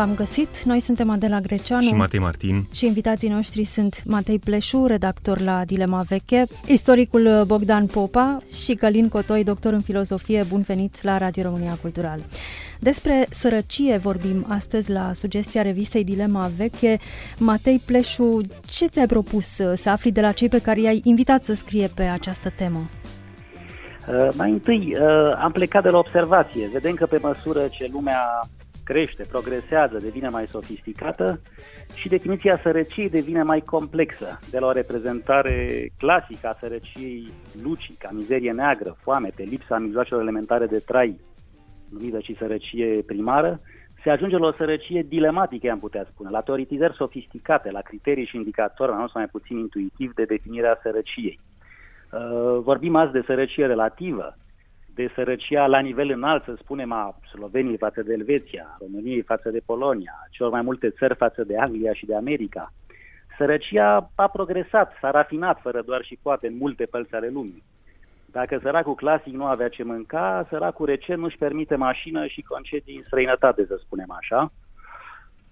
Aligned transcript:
V-am 0.00 0.14
găsit! 0.14 0.62
Noi 0.62 0.80
suntem 0.80 1.10
Adela 1.10 1.40
Greceanu 1.40 1.82
și 1.82 1.94
Matei 1.94 2.20
Martin 2.20 2.64
și 2.72 2.86
invitații 2.86 3.28
noștri 3.28 3.64
sunt 3.64 4.02
Matei 4.04 4.38
Pleșu, 4.38 4.86
redactor 4.86 5.40
la 5.40 5.62
Dilema 5.64 6.02
Veche, 6.08 6.44
istoricul 6.66 7.44
Bogdan 7.46 7.86
Popa 7.86 8.38
și 8.64 8.74
Călin 8.74 9.08
Cotoi, 9.08 9.44
doctor 9.44 9.72
în 9.72 9.80
filozofie. 9.80 10.44
Bun 10.48 10.60
venit 10.60 11.02
la 11.02 11.18
Radio 11.18 11.42
România 11.42 11.78
Cultural! 11.80 12.20
Despre 12.78 13.26
sărăcie 13.30 13.96
vorbim 13.96 14.46
astăzi 14.48 14.90
la 14.90 15.12
sugestia 15.12 15.62
revistei 15.62 16.04
Dilema 16.04 16.50
Veche. 16.56 16.98
Matei 17.38 17.82
Pleșu, 17.86 18.40
ce 18.66 18.86
ți-ai 18.86 19.06
propus 19.06 19.46
să 19.74 19.90
afli 19.90 20.12
de 20.12 20.20
la 20.20 20.32
cei 20.32 20.48
pe 20.48 20.60
care 20.60 20.80
i-ai 20.80 21.00
invitat 21.04 21.44
să 21.44 21.54
scrie 21.54 21.90
pe 21.94 22.02
această 22.02 22.52
temă? 22.56 22.88
Uh, 24.08 24.28
mai 24.36 24.50
întâi, 24.50 24.96
uh, 25.00 25.32
am 25.42 25.52
plecat 25.52 25.82
de 25.82 25.88
la 25.88 25.98
observație. 25.98 26.68
Vedem 26.72 26.94
că 26.94 27.06
pe 27.06 27.18
măsură 27.22 27.60
ce 27.70 27.88
lumea 27.92 28.48
crește, 28.90 29.24
progresează, 29.28 29.98
devine 29.98 30.28
mai 30.28 30.46
sofisticată 30.46 31.40
și 31.94 32.08
definiția 32.08 32.58
sărăciei 32.62 33.08
devine 33.08 33.42
mai 33.42 33.60
complexă, 33.60 34.38
de 34.50 34.58
la 34.58 34.66
o 34.66 34.72
reprezentare 34.72 35.56
clasică 35.98 36.46
a 36.48 36.56
sărăciei 36.60 37.32
lucii, 37.62 37.94
ca 37.94 38.08
mizerie 38.12 38.52
neagră, 38.52 38.96
foamete, 39.02 39.42
lipsa 39.42 39.78
mijloacelor 39.78 40.20
elementare 40.22 40.66
de 40.66 40.78
trai, 40.78 41.20
numită 41.88 42.20
și 42.20 42.36
sărăcie 42.38 43.02
primară, 43.06 43.60
se 44.02 44.10
ajunge 44.10 44.36
la 44.36 44.46
o 44.46 44.52
sărăcie 44.52 45.02
dilematică, 45.08 45.70
am 45.70 45.78
putea 45.78 46.06
spune, 46.10 46.30
la 46.30 46.40
teoretizări 46.40 46.94
sofisticate, 46.94 47.70
la 47.70 47.80
criterii 47.80 48.26
și 48.26 48.36
indicatori, 48.36 48.90
mai 48.90 48.98
mult 48.98 49.10
sau 49.10 49.20
mai 49.20 49.30
puțin 49.30 49.58
intuitiv, 49.58 50.14
de 50.14 50.24
definirea 50.24 50.78
sărăciei. 50.82 51.38
Uh, 52.12 52.58
vorbim 52.62 52.96
azi 52.96 53.12
de 53.12 53.22
sărăcie 53.26 53.66
relativă, 53.66 54.36
de 55.00 55.12
sărăcia 55.14 55.66
la 55.66 55.78
nivel 55.78 56.10
înalt, 56.10 56.44
să 56.44 56.54
spunem, 56.58 56.92
a 56.92 57.18
Sloveniei 57.32 57.76
față 57.76 58.02
de 58.02 58.12
Elveția, 58.12 58.76
României 58.80 59.22
față 59.22 59.48
de 59.50 59.60
Polonia, 59.66 60.14
celor 60.30 60.52
mai 60.52 60.62
multe 60.62 60.90
țări 60.90 61.14
față 61.14 61.44
de 61.44 61.58
Anglia 61.58 61.92
și 61.92 62.06
de 62.06 62.16
America. 62.16 62.72
Sărăcia 63.36 64.10
a 64.14 64.28
progresat, 64.28 64.92
s-a 65.00 65.10
rafinat 65.10 65.60
fără 65.60 65.82
doar 65.82 66.02
și 66.04 66.18
poate 66.22 66.46
în 66.46 66.56
multe 66.56 66.84
părți 66.84 67.14
ale 67.14 67.28
lumii. 67.28 67.62
Dacă 68.26 68.58
săracul 68.62 68.94
clasic 68.94 69.32
nu 69.32 69.44
avea 69.44 69.68
ce 69.68 69.82
mânca, 69.82 70.46
săracul 70.48 70.86
recent 70.86 71.18
nu-și 71.18 71.36
permite 71.36 71.74
mașină 71.74 72.26
și 72.26 72.42
concedii 72.42 72.96
în 72.96 73.02
străinătate, 73.06 73.64
să 73.66 73.80
spunem 73.84 74.10
așa. 74.20 74.52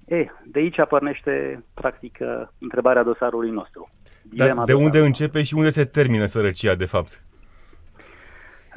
E, 0.06 0.26
de 0.44 0.58
aici 0.58 0.86
pornește, 0.88 1.64
practic, 1.74 2.19
întrebarea 2.58 3.02
dosarului 3.02 3.50
nostru. 3.50 3.91
Dar 4.22 4.64
de 4.64 4.74
unde 4.74 4.98
începe 4.98 5.42
și 5.42 5.54
unde 5.54 5.70
se 5.70 5.84
termină 5.84 6.26
sărăcia, 6.26 6.74
de 6.74 6.84
fapt? 6.84 7.22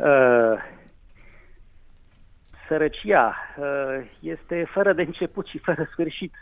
Uh, 0.04 0.58
sărăcia 2.68 3.36
uh, 3.58 4.06
este 4.20 4.68
fără 4.72 4.94
de 4.94 5.02
început 5.02 5.46
și 5.46 5.58
fără 5.58 5.84
sfârșit. 5.84 6.34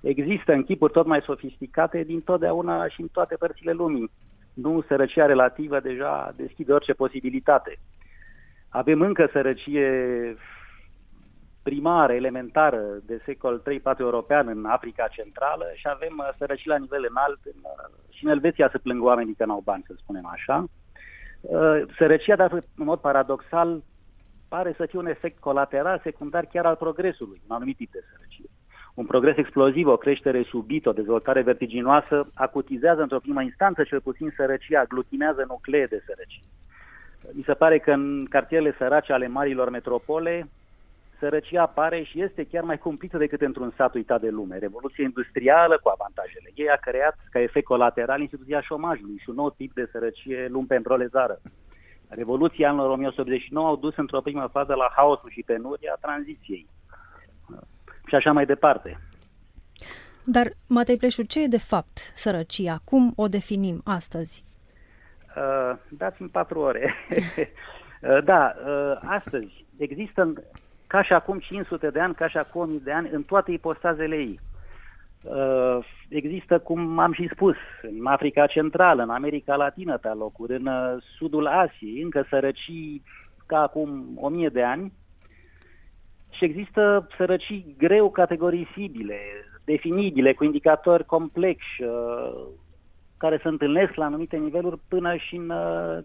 Există 0.00 0.52
în 0.52 0.62
chipuri 0.62 0.92
tot 0.92 1.06
mai 1.06 1.20
sofisticate 1.20 2.02
din 2.02 2.20
totdeauna 2.20 2.88
și 2.88 3.00
în 3.00 3.08
toate 3.12 3.36
părțile 3.36 3.72
lumii. 3.72 4.10
Nu 4.54 4.82
sărăcia 4.82 5.26
relativă 5.26 5.80
deja 5.80 6.32
deschide 6.36 6.72
orice 6.72 6.92
posibilitate. 6.92 7.78
Avem 8.68 9.00
încă 9.00 9.28
sărăcie 9.32 10.36
primară, 11.62 12.12
elementară, 12.12 12.82
de 13.06 13.20
secol 13.24 13.62
3-4 13.96 13.98
european 13.98 14.48
în 14.48 14.64
Africa 14.64 15.08
Centrală 15.08 15.64
și 15.74 15.88
avem 15.88 16.14
uh, 16.18 16.28
sărăcie 16.38 16.72
la 16.72 16.78
nivel 16.78 17.06
înalt 17.10 17.38
în, 17.44 17.60
uh, 17.62 18.14
și 18.14 18.24
în 18.24 18.30
Elveția 18.30 18.68
se 18.72 18.78
plâng 18.78 19.02
oamenii 19.02 19.34
că 19.34 19.44
n-au 19.44 19.60
bani, 19.64 19.84
să 19.86 19.94
spunem 19.96 20.26
așa. 20.26 20.64
Uh, 21.42 21.82
sărăcia, 21.98 22.36
dar 22.36 22.52
în 22.52 22.62
mod 22.84 22.98
paradoxal, 22.98 23.82
pare 24.48 24.74
să 24.76 24.86
fie 24.86 24.98
un 24.98 25.06
efect 25.06 25.38
colateral, 25.38 26.00
secundar 26.02 26.44
chiar 26.52 26.66
al 26.66 26.76
progresului, 26.76 27.42
un 27.48 27.54
anumit 27.54 27.76
tip 27.76 27.92
de 27.92 28.04
sărăcie. 28.10 28.50
Un 28.94 29.06
progres 29.06 29.36
exploziv, 29.36 29.86
o 29.86 29.96
creștere 29.96 30.42
subită, 30.42 30.88
o 30.88 30.92
dezvoltare 30.92 31.42
vertiginoasă 31.42 32.26
acutizează 32.34 33.02
într-o 33.02 33.18
primă 33.18 33.42
instanță 33.42 33.82
cel 33.82 34.00
puțin 34.00 34.32
sărăcia, 34.36 34.80
aglutinează 34.80 35.44
nuclee 35.48 35.86
de 35.86 36.02
sărăcie. 36.06 36.42
Mi 37.32 37.42
se 37.46 37.52
pare 37.52 37.78
că 37.78 37.90
în 37.90 38.26
cartierele 38.30 38.74
sărace 38.78 39.12
ale 39.12 39.28
marilor 39.28 39.70
metropole, 39.70 40.48
sărăcia 41.22 41.62
apare 41.62 42.02
și 42.02 42.22
este 42.22 42.44
chiar 42.44 42.64
mai 42.64 42.78
cumplită 42.78 43.16
decât 43.18 43.40
într-un 43.40 43.72
sat 43.76 43.94
uitat 43.94 44.20
de 44.20 44.28
lume. 44.28 44.58
Revoluția 44.58 45.04
industrială 45.04 45.78
cu 45.82 45.88
avantajele 45.88 46.50
ei 46.54 46.68
a 46.68 46.76
creat 46.76 47.16
ca 47.30 47.40
efect 47.40 47.66
colateral 47.66 48.20
instituția 48.20 48.60
șomajului 48.60 49.18
și 49.22 49.28
un 49.28 49.34
nou 49.34 49.50
tip 49.50 49.74
de 49.74 49.88
sărăcie 49.92 50.48
lumpe 50.50 50.76
în 50.76 50.82
prolezară. 50.82 51.40
Revoluția 52.08 52.68
anilor 52.68 52.90
1989 52.90 53.66
au 53.66 53.76
dus 53.76 53.96
într-o 53.96 54.20
primă 54.20 54.46
fază 54.52 54.74
la 54.74 54.92
haosul 54.96 55.30
și 55.30 55.42
penuria 55.46 55.96
tranziției. 56.00 56.66
Și 58.06 58.14
așa 58.14 58.32
mai 58.32 58.46
departe. 58.46 59.00
Dar, 60.24 60.52
Matei 60.66 60.96
Pleșu, 60.96 61.22
ce 61.22 61.42
e 61.42 61.46
de 61.46 61.58
fapt 61.58 61.96
sărăcia? 61.96 62.80
Cum 62.84 63.12
o 63.16 63.28
definim 63.28 63.80
astăzi? 63.84 64.44
Uh, 65.36 65.78
dați-mi 65.88 66.28
patru 66.28 66.58
ore. 66.60 66.94
uh, 68.00 68.24
da, 68.24 68.54
uh, 68.66 68.98
astăzi 69.00 69.64
există 69.76 70.32
ca 70.92 71.02
și 71.02 71.12
acum 71.12 71.38
500 71.38 71.90
de 71.90 72.00
ani, 72.00 72.14
ca 72.14 72.28
și 72.28 72.36
acum 72.36 72.60
1000 72.60 72.80
de 72.84 72.92
ani, 72.92 73.08
în 73.12 73.22
toate 73.22 73.52
ipostazele 73.52 74.16
ei. 74.16 74.40
Uh, 75.22 75.78
există, 76.08 76.58
cum 76.58 76.98
am 76.98 77.12
și 77.12 77.28
spus, 77.32 77.56
în 77.82 78.06
Africa 78.06 78.46
Centrală, 78.46 79.02
în 79.02 79.10
America 79.10 79.54
Latină 79.56 79.98
pe 79.98 80.08
locuri, 80.08 80.54
în 80.54 80.66
uh, 80.66 81.02
sudul 81.16 81.46
Asiei, 81.46 82.02
încă 82.02 82.26
sărăcii 82.28 83.02
ca 83.46 83.62
acum 83.62 84.18
1000 84.20 84.48
de 84.48 84.62
ani, 84.62 84.92
și 86.30 86.44
există 86.44 87.08
sărăcii 87.16 87.74
greu 87.78 88.10
categorisibile, 88.10 89.18
definibile, 89.64 90.32
cu 90.32 90.44
indicatori 90.44 91.04
complexi, 91.04 91.82
uh, 91.82 92.46
care 93.16 93.38
se 93.42 93.48
întâlnesc 93.48 93.94
la 93.94 94.04
anumite 94.04 94.36
niveluri 94.36 94.80
până 94.88 95.16
și 95.16 95.36
în 95.36 95.52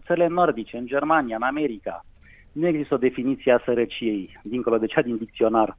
țările 0.06 0.26
nordice, 0.26 0.76
în 0.76 0.86
Germania, 0.86 1.36
în 1.36 1.42
America 1.42 2.04
nu 2.52 2.66
există 2.66 2.94
o 2.94 2.98
definiție 2.98 3.52
a 3.52 3.62
sărăciei, 3.64 4.40
dincolo 4.42 4.78
de 4.78 4.86
cea 4.86 5.02
din 5.02 5.16
dicționar. 5.16 5.76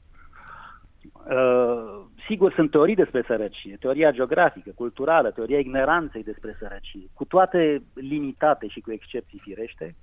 Uh, 1.30 2.06
sigur, 2.28 2.54
sunt 2.54 2.72
teorii 2.72 2.96
despre 2.96 3.24
sărăcie, 3.28 3.78
teoria 3.80 4.12
geografică, 4.12 4.72
culturală, 4.76 5.32
teoria 5.32 5.60
ignoranței 5.60 6.24
despre 6.24 6.56
sărăcie, 6.60 7.10
cu 7.14 7.26
toate 7.26 7.84
limitate 7.94 8.68
și 8.68 8.80
cu 8.80 8.92
excepții 8.92 9.40
firește. 9.40 9.96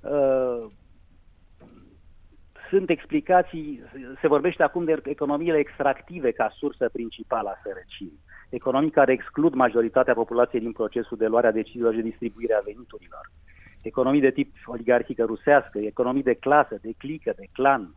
Uh, 0.00 0.70
sunt 2.68 2.90
explicații, 2.90 3.82
se 4.20 4.28
vorbește 4.28 4.62
acum 4.62 4.84
de 4.84 5.00
economiile 5.04 5.58
extractive 5.58 6.30
ca 6.30 6.52
sursă 6.56 6.88
principală 6.92 7.48
a 7.48 7.60
sărăciei. 7.62 8.18
Economii 8.50 8.90
care 8.90 9.12
exclud 9.12 9.54
majoritatea 9.54 10.14
populației 10.14 10.60
din 10.60 10.72
procesul 10.72 11.16
de 11.16 11.26
luare 11.26 11.46
a 11.46 11.52
deciziilor 11.52 11.94
și 11.94 12.00
distribuire 12.00 12.54
a 12.54 12.64
veniturilor. 12.64 13.30
Uh, 13.30 13.51
economii 13.82 14.20
de 14.20 14.30
tip 14.30 14.54
oligarhică 14.66 15.24
rusească, 15.24 15.78
economii 15.78 16.22
de 16.22 16.34
clasă, 16.34 16.78
de 16.82 16.92
clică, 16.98 17.32
de 17.36 17.46
clan. 17.52 17.94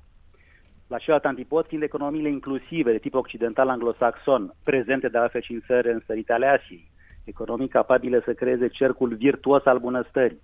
La 0.88 0.98
celălalt 0.98 1.26
antipod 1.26 1.68
fiind 1.68 1.84
economiile 1.84 2.30
inclusive 2.30 2.92
de 2.92 2.98
tip 2.98 3.14
occidental 3.14 3.70
anglosaxon, 3.70 4.54
prezente 4.64 5.08
de 5.08 5.18
altfel 5.18 5.42
și 5.42 5.54
în 5.54 5.60
țări 5.60 5.92
înstărite 5.92 6.34
ale 6.34 6.46
Asiei, 6.46 6.92
economii 7.26 7.68
capabile 7.68 8.22
să 8.26 8.34
creeze 8.34 8.68
cercul 8.68 9.16
virtuos 9.16 9.66
al 9.66 9.80
bunăstării. 9.80 10.42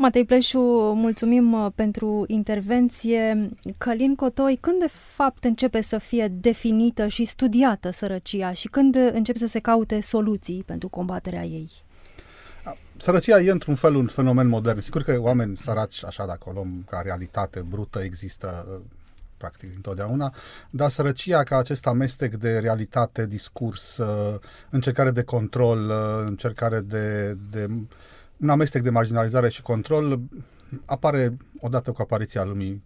Matei 0.00 0.24
Pleșu, 0.24 0.58
mulțumim 0.94 1.52
uh, 1.52 1.66
pentru 1.74 2.24
intervenție. 2.26 3.48
Călin 3.78 4.14
Cotoi, 4.14 4.56
când 4.60 4.78
de 4.80 4.88
fapt 4.88 5.44
începe 5.44 5.80
să 5.80 5.98
fie 5.98 6.28
definită 6.28 7.06
și 7.06 7.24
studiată 7.24 7.90
sărăcia 7.90 8.52
și 8.52 8.68
când 8.68 8.94
începe 8.94 9.38
să 9.38 9.46
se 9.46 9.60
caute 9.60 10.00
soluții 10.00 10.62
pentru 10.66 10.88
combaterea 10.88 11.42
ei? 11.44 11.70
Sărăcia 12.98 13.40
e 13.40 13.50
într-un 13.50 13.74
fel 13.74 13.94
un 13.94 14.06
fenomen 14.06 14.46
modern. 14.46 14.80
Sigur 14.80 15.02
că 15.02 15.20
oameni 15.20 15.56
săraci, 15.56 16.04
așa 16.04 16.26
dacă 16.26 16.48
o 16.48 16.52
luăm 16.52 16.84
ca 16.90 17.00
realitate 17.00 17.60
brută, 17.60 18.02
există 18.02 18.66
uh, 18.70 18.84
practic 19.36 19.74
întotdeauna, 19.74 20.34
dar 20.70 20.90
sărăcia 20.90 21.42
ca 21.42 21.56
acest 21.56 21.86
amestec 21.86 22.34
de 22.34 22.58
realitate, 22.58 23.26
discurs, 23.26 23.96
uh, 23.96 24.38
încercare 24.70 25.10
de 25.10 25.22
control, 25.22 25.88
uh, 25.88 26.26
încercare 26.26 26.80
de, 26.80 27.36
de 27.50 27.70
un 28.36 28.48
amestec 28.48 28.82
de 28.82 28.90
marginalizare 28.90 29.48
și 29.48 29.62
control 29.62 30.20
apare 30.84 31.36
odată 31.60 31.92
cu 31.92 32.02
apariția 32.02 32.44
lumii 32.44 32.82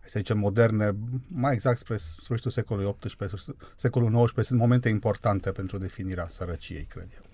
să 0.00 0.12
zicem, 0.16 0.38
moderne, 0.38 0.96
mai 1.28 1.52
exact 1.52 1.78
spre 1.78 1.96
sfârșitul 1.96 2.50
secolului 2.50 2.96
XVIII, 3.00 3.56
secolul 3.76 4.24
XIX, 4.24 4.46
sunt 4.46 4.58
momente 4.58 4.88
importante 4.88 5.50
pentru 5.50 5.78
definirea 5.78 6.26
sărăciei, 6.28 6.84
cred 6.84 7.08
eu. 7.14 7.25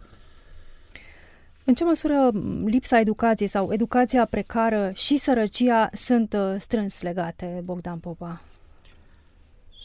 În 1.64 1.75
ce 1.75 1.85
măsură 1.85 2.31
lipsa 2.64 3.00
educației 3.00 3.49
sau 3.49 3.73
educația 3.73 4.25
precară 4.25 4.91
și 4.94 5.17
sărăcia 5.17 5.91
sunt 5.93 6.32
uh, 6.32 6.55
strâns 6.59 7.03
legate, 7.03 7.61
Bogdan 7.64 7.99
Popa? 7.99 8.41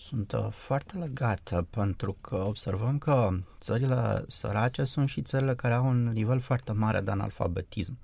sunt 0.07 0.31
uh, 0.31 0.47
foarte 0.51 0.97
legate 0.97 1.67
pentru 1.69 2.17
că 2.21 2.35
observăm 2.35 2.97
că 2.97 3.29
țările 3.59 4.25
sărace 4.27 4.83
sunt 4.83 5.09
și 5.09 5.21
țările 5.21 5.55
care 5.55 5.73
au 5.73 5.87
un 5.87 6.03
nivel 6.03 6.39
foarte 6.39 6.71
mare 6.71 6.99
de 6.99 7.11
analfabetism. 7.11 7.97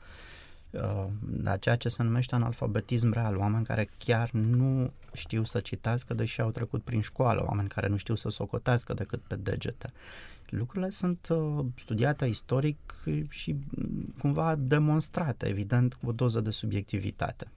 Uh, 0.69 1.05
la 1.43 1.57
ceea 1.57 1.75
ce 1.75 1.89
se 1.89 2.03
numește 2.03 2.35
analfabetism 2.35 3.11
real, 3.13 3.37
oameni 3.37 3.65
care 3.65 3.89
chiar 3.97 4.29
nu 4.31 4.91
știu 5.13 5.43
să 5.43 5.59
citească 5.59 6.13
deși 6.13 6.41
au 6.41 6.49
trecut 6.49 6.83
prin 6.83 7.01
școală, 7.01 7.45
oameni 7.47 7.67
care 7.67 7.87
nu 7.87 7.97
știu 7.97 8.15
să 8.15 8.29
socotească 8.29 8.93
decât 8.93 9.21
pe 9.27 9.35
degete. 9.35 9.93
Lucrurile 10.57 10.89
sunt 10.89 11.27
uh, 11.31 11.65
studiate 11.75 12.25
istoric 12.25 12.77
și 13.29 13.55
mm, 13.69 14.13
cumva 14.19 14.55
demonstrate, 14.57 15.47
evident, 15.47 15.93
cu 15.93 16.09
o 16.09 16.11
doză 16.11 16.39
de 16.39 16.49
subiectivitate. 16.49 17.47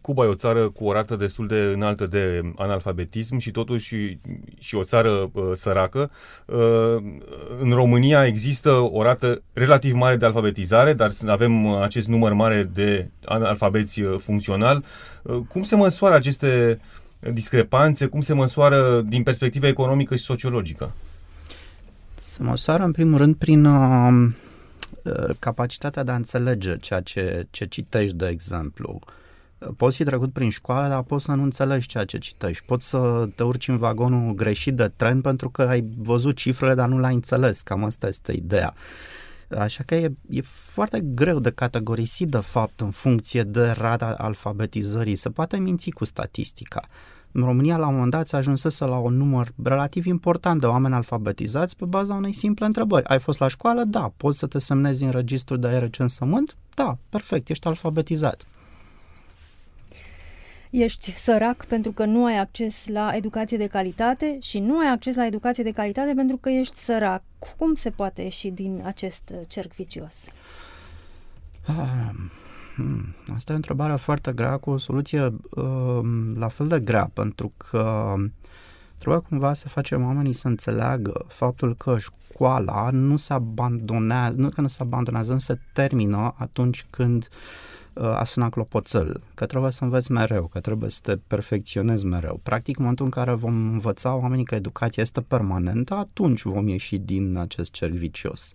Cuba 0.00 0.24
e 0.24 0.28
o 0.28 0.34
țară 0.34 0.68
cu 0.68 0.84
o 0.84 0.92
rată 0.92 1.16
destul 1.16 1.46
de 1.46 1.54
înaltă 1.54 2.06
de 2.06 2.52
analfabetism 2.56 3.38
și 3.38 3.50
totuși 3.50 4.18
și 4.58 4.74
o 4.74 4.84
țară 4.84 5.30
uh, 5.32 5.50
săracă. 5.54 6.10
Uh, 6.44 6.56
în 7.60 7.70
România 7.70 8.26
există 8.26 8.70
o 8.70 9.02
rată 9.02 9.42
relativ 9.52 9.94
mare 9.94 10.16
de 10.16 10.24
alfabetizare, 10.24 10.92
dar 10.92 11.10
avem 11.26 11.66
acest 11.66 12.08
număr 12.08 12.32
mare 12.32 12.70
de 12.74 13.10
analfabeți 13.24 14.00
uh, 14.00 14.18
funcțional. 14.18 14.84
Uh, 15.22 15.40
cum 15.48 15.62
se 15.62 15.76
măsoară 15.76 16.14
aceste 16.14 16.80
discrepanțe? 17.32 18.06
Cum 18.06 18.20
se 18.20 18.32
măsoară 18.32 19.00
din 19.00 19.22
perspectivă 19.22 19.66
economică 19.66 20.16
și 20.16 20.22
sociologică? 20.22 20.92
Se 22.20 22.42
măsoară 22.42 22.84
în 22.84 22.92
primul 22.92 23.18
rând 23.18 23.34
prin 23.34 23.64
uh, 23.64 24.28
uh 25.02 25.36
capacitatea 25.38 26.02
de 26.02 26.10
a 26.10 26.14
înțelege 26.14 26.76
ceea 26.76 27.00
ce, 27.00 27.46
ce 27.50 27.64
citești, 27.64 28.16
de 28.16 28.26
exemplu. 28.26 28.98
Uh, 29.58 29.68
poți 29.76 29.96
fi 29.96 30.04
trecut 30.04 30.32
prin 30.32 30.50
școală, 30.50 30.88
dar 30.88 31.02
poți 31.02 31.24
să 31.24 31.32
nu 31.32 31.42
înțelegi 31.42 31.86
ceea 31.86 32.04
ce 32.04 32.18
citești. 32.18 32.64
Poți 32.66 32.88
să 32.88 33.28
te 33.34 33.42
urci 33.42 33.68
în 33.68 33.76
vagonul 33.76 34.34
greșit 34.34 34.74
de 34.74 34.92
tren 34.96 35.20
pentru 35.20 35.50
că 35.50 35.62
ai 35.62 35.84
văzut 35.98 36.36
cifrele, 36.36 36.74
dar 36.74 36.88
nu 36.88 36.98
le-ai 36.98 37.14
înțeles. 37.14 37.60
Cam 37.60 37.84
asta 37.84 38.06
este 38.06 38.32
ideea. 38.32 38.74
Așa 39.58 39.82
că 39.86 39.94
e, 39.94 40.12
e 40.30 40.40
foarte 40.44 41.00
greu 41.00 41.38
de 41.38 41.50
categorisit, 41.50 42.28
de 42.28 42.40
fapt, 42.40 42.80
în 42.80 42.90
funcție 42.90 43.42
de 43.42 43.70
rata 43.70 44.14
alfabetizării. 44.18 45.14
Se 45.14 45.30
poate 45.30 45.56
minți 45.58 45.90
cu 45.90 46.04
statistica. 46.04 46.82
În 47.32 47.42
România, 47.44 47.76
la 47.76 47.86
un 47.86 47.92
moment 47.92 48.10
dat, 48.10 48.28
se 48.28 48.36
ajunsese 48.36 48.84
la 48.84 48.98
un 48.98 49.16
număr 49.16 49.52
relativ 49.62 50.06
important 50.06 50.60
de 50.60 50.66
oameni 50.66 50.94
alfabetizați 50.94 51.76
pe 51.76 51.84
baza 51.84 52.14
unei 52.14 52.32
simple 52.32 52.66
întrebări. 52.66 53.06
Ai 53.06 53.18
fost 53.18 53.38
la 53.38 53.48
școală? 53.48 53.84
Da. 53.84 54.12
Poți 54.16 54.38
să 54.38 54.46
te 54.46 54.58
semnezi 54.58 55.04
în 55.04 55.10
registrul 55.10 55.58
de 55.58 55.68
recensământ? 55.68 56.56
Da, 56.74 56.96
perfect, 57.08 57.48
ești 57.48 57.66
alfabetizat. 57.66 58.46
Ești 60.70 61.12
sărac 61.12 61.64
pentru 61.64 61.92
că 61.92 62.04
nu 62.04 62.24
ai 62.24 62.38
acces 62.38 62.86
la 62.86 63.10
educație 63.14 63.56
de 63.56 63.66
calitate 63.66 64.38
și 64.40 64.58
nu 64.58 64.78
ai 64.78 64.88
acces 64.88 65.16
la 65.16 65.26
educație 65.26 65.62
de 65.62 65.70
calitate 65.70 66.12
pentru 66.14 66.36
că 66.36 66.48
ești 66.48 66.76
sărac. 66.76 67.22
Cum 67.56 67.74
se 67.74 67.90
poate 67.90 68.22
ieși 68.22 68.48
din 68.48 68.82
acest 68.84 69.32
cerc 69.48 69.72
vicios? 69.74 70.14
Ah, 71.66 72.10
hmm, 72.80 73.34
asta 73.34 73.52
e 73.52 73.54
o 73.54 73.56
întrebare 73.56 73.96
foarte 73.96 74.32
grea 74.32 74.56
cu 74.56 74.70
o 74.70 74.76
soluție 74.76 75.34
uh, 75.50 76.00
la 76.34 76.48
fel 76.48 76.68
de 76.68 76.80
grea, 76.80 77.10
pentru 77.12 77.52
că 77.56 78.14
trebuie 78.98 79.22
cumva 79.28 79.54
să 79.54 79.68
facem 79.68 80.04
oamenii 80.04 80.32
să 80.32 80.48
înțeleagă 80.48 81.24
faptul 81.28 81.76
că 81.76 81.96
școala 81.98 82.90
nu 82.90 83.16
se 83.16 83.32
abandonează, 83.32 84.40
nu 84.40 84.48
că 84.48 84.60
nu 84.60 84.66
se 84.66 84.82
abandonează, 84.82 85.32
nu 85.32 85.38
se 85.38 85.58
termină 85.72 86.34
atunci 86.38 86.86
când 86.90 87.28
uh, 87.30 87.38
Uh, 87.94 88.06
a 88.06 88.24
suna 88.24 88.48
clopoțel, 88.48 89.20
că 89.34 89.46
trebuie 89.46 89.70
să 89.70 89.84
înveți 89.84 90.12
mereu, 90.12 90.46
că 90.46 90.60
trebuie 90.60 90.90
să 90.90 91.00
te 91.02 91.16
perfecționezi 91.16 92.06
mereu. 92.06 92.40
Practic, 92.42 92.76
în 92.76 92.82
momentul 92.82 93.04
în 93.04 93.10
care 93.10 93.32
vom 93.32 93.54
învăța 93.72 94.14
oamenii 94.14 94.44
că 94.44 94.54
educația 94.54 95.02
este 95.02 95.20
permanentă, 95.20 95.94
atunci 95.94 96.42
vom 96.42 96.68
ieși 96.68 96.98
din 96.98 97.36
acest 97.36 97.72
cerc 97.72 97.92
vicios. 97.92 98.54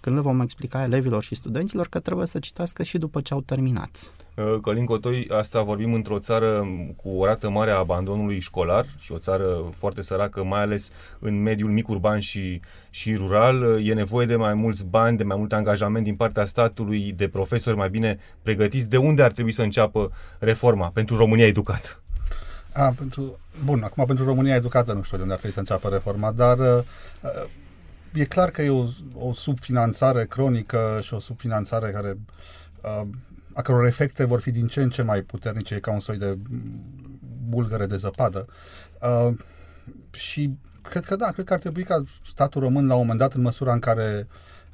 Când 0.00 0.16
le 0.16 0.22
vom 0.22 0.40
explica 0.40 0.82
elevilor 0.82 1.22
și 1.22 1.34
studenților 1.34 1.88
că 1.88 1.98
trebuie 1.98 2.26
să 2.26 2.38
citească 2.38 2.82
și 2.82 2.98
după 2.98 3.20
ce 3.20 3.34
au 3.34 3.40
terminat. 3.40 4.12
Uh, 4.34 4.58
Călin 4.62 4.84
Cotoi, 4.84 5.28
asta 5.30 5.62
vorbim 5.62 5.92
într-o 5.92 6.18
țară 6.18 6.68
cu 6.96 7.08
o 7.08 7.24
rată 7.24 7.50
mare 7.50 7.70
a 7.70 7.76
abandonului 7.76 8.40
școlar 8.40 8.86
și 8.98 9.12
o 9.12 9.18
țară 9.18 9.72
foarte 9.76 10.02
săracă, 10.02 10.44
mai 10.44 10.60
ales 10.60 10.90
în 11.18 11.42
mediul 11.42 11.70
mic 11.70 11.88
urban 11.88 12.18
și, 12.18 12.60
și 12.90 13.14
rural. 13.14 13.62
Uh, 13.62 13.88
e 13.88 13.94
nevoie 13.94 14.26
de 14.26 14.36
mai 14.36 14.54
mulți 14.54 14.84
bani, 14.84 15.16
de 15.16 15.22
mai 15.22 15.36
mult 15.36 15.52
angajament 15.52 16.04
din 16.04 16.16
partea 16.16 16.44
statului, 16.44 17.12
de 17.16 17.28
profesori 17.28 17.76
mai 17.76 17.90
bine 17.90 18.18
pregătiți. 18.42 18.88
De 18.88 18.96
unde 18.96 19.22
ar 19.22 19.32
trebui 19.32 19.52
să 19.52 19.62
înceapă 19.62 20.12
reforma 20.38 20.90
pentru 20.94 21.16
România 21.16 21.46
educată? 21.46 22.02
A, 22.72 22.94
pentru, 22.98 23.38
bun, 23.64 23.82
acum 23.82 24.04
pentru 24.04 24.24
România 24.24 24.54
educată 24.54 24.92
nu 24.92 25.02
știu 25.02 25.16
de 25.16 25.22
unde 25.22 25.34
ar 25.34 25.40
trebui 25.40 25.54
să 25.54 25.60
înceapă 25.60 25.88
reforma, 25.88 26.32
dar 26.32 26.58
uh, 26.58 26.84
e 28.12 28.24
clar 28.24 28.50
că 28.50 28.62
e 28.62 28.70
o, 28.70 28.86
o 29.14 29.32
subfinanțare 29.32 30.24
cronică 30.26 30.98
și 31.02 31.14
o 31.14 31.20
subfinanțare 31.20 31.90
care 31.90 32.18
uh, 32.82 33.08
a 33.52 33.62
căror 33.62 33.86
efecte 33.86 34.24
vor 34.24 34.40
fi 34.40 34.50
din 34.50 34.66
ce 34.66 34.82
în 34.82 34.90
ce 34.90 35.02
mai 35.02 35.20
puternice, 35.20 35.80
ca 35.80 35.92
un 35.92 36.00
soi 36.00 36.18
de 36.18 36.38
bulgăre 37.48 37.86
de 37.86 37.96
zăpadă. 37.96 38.46
Uh, 39.02 39.34
și 40.10 40.58
cred 40.82 41.04
că 41.04 41.16
da, 41.16 41.30
cred 41.30 41.44
că 41.44 41.52
ar 41.52 41.58
trebui 41.58 41.82
ca 41.82 42.02
statul 42.26 42.60
român 42.60 42.86
la 42.86 42.94
un 42.94 43.00
moment 43.00 43.18
dat, 43.18 43.34
în 43.34 43.40
măsura 43.40 43.72
în 43.72 43.78
care 43.78 44.26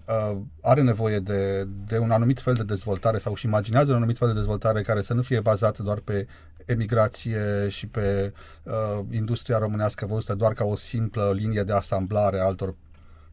uh, 0.06 0.38
are 0.60 0.82
nevoie 0.82 1.18
de, 1.18 1.64
de 1.86 1.98
un 1.98 2.10
anumit 2.10 2.40
fel 2.40 2.54
de 2.54 2.64
dezvoltare 2.64 3.18
sau 3.18 3.34
și 3.34 3.46
imaginează 3.46 3.90
un 3.90 3.96
anumit 3.96 4.16
fel 4.16 4.28
de 4.28 4.34
dezvoltare 4.34 4.82
care 4.82 5.02
să 5.02 5.14
nu 5.14 5.22
fie 5.22 5.40
bazată 5.40 5.82
doar 5.82 5.98
pe 5.98 6.26
emigrație 6.64 7.68
și 7.68 7.86
pe 7.86 8.32
uh, 8.62 9.00
industria 9.10 9.58
românească 9.58 10.06
văzută 10.06 10.34
doar 10.34 10.52
ca 10.52 10.64
o 10.64 10.76
simplă 10.76 11.32
linie 11.34 11.62
de 11.62 11.72
asamblare 11.72 12.38
a 12.38 12.44
altor 12.44 12.74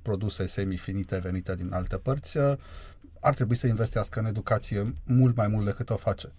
produse 0.01 0.45
semifinite 0.45 1.17
venite 1.17 1.55
din 1.55 1.73
alte 1.73 1.97
părți, 1.97 2.37
uh, 2.37 2.53
ar 3.19 3.33
trebui 3.33 3.55
să 3.55 3.67
investească 3.67 4.19
în 4.19 4.25
educație 4.25 4.95
mult 5.03 5.35
mai 5.35 5.47
mult 5.47 5.65
decât 5.65 5.89
o 5.89 5.95
face. 5.95 6.31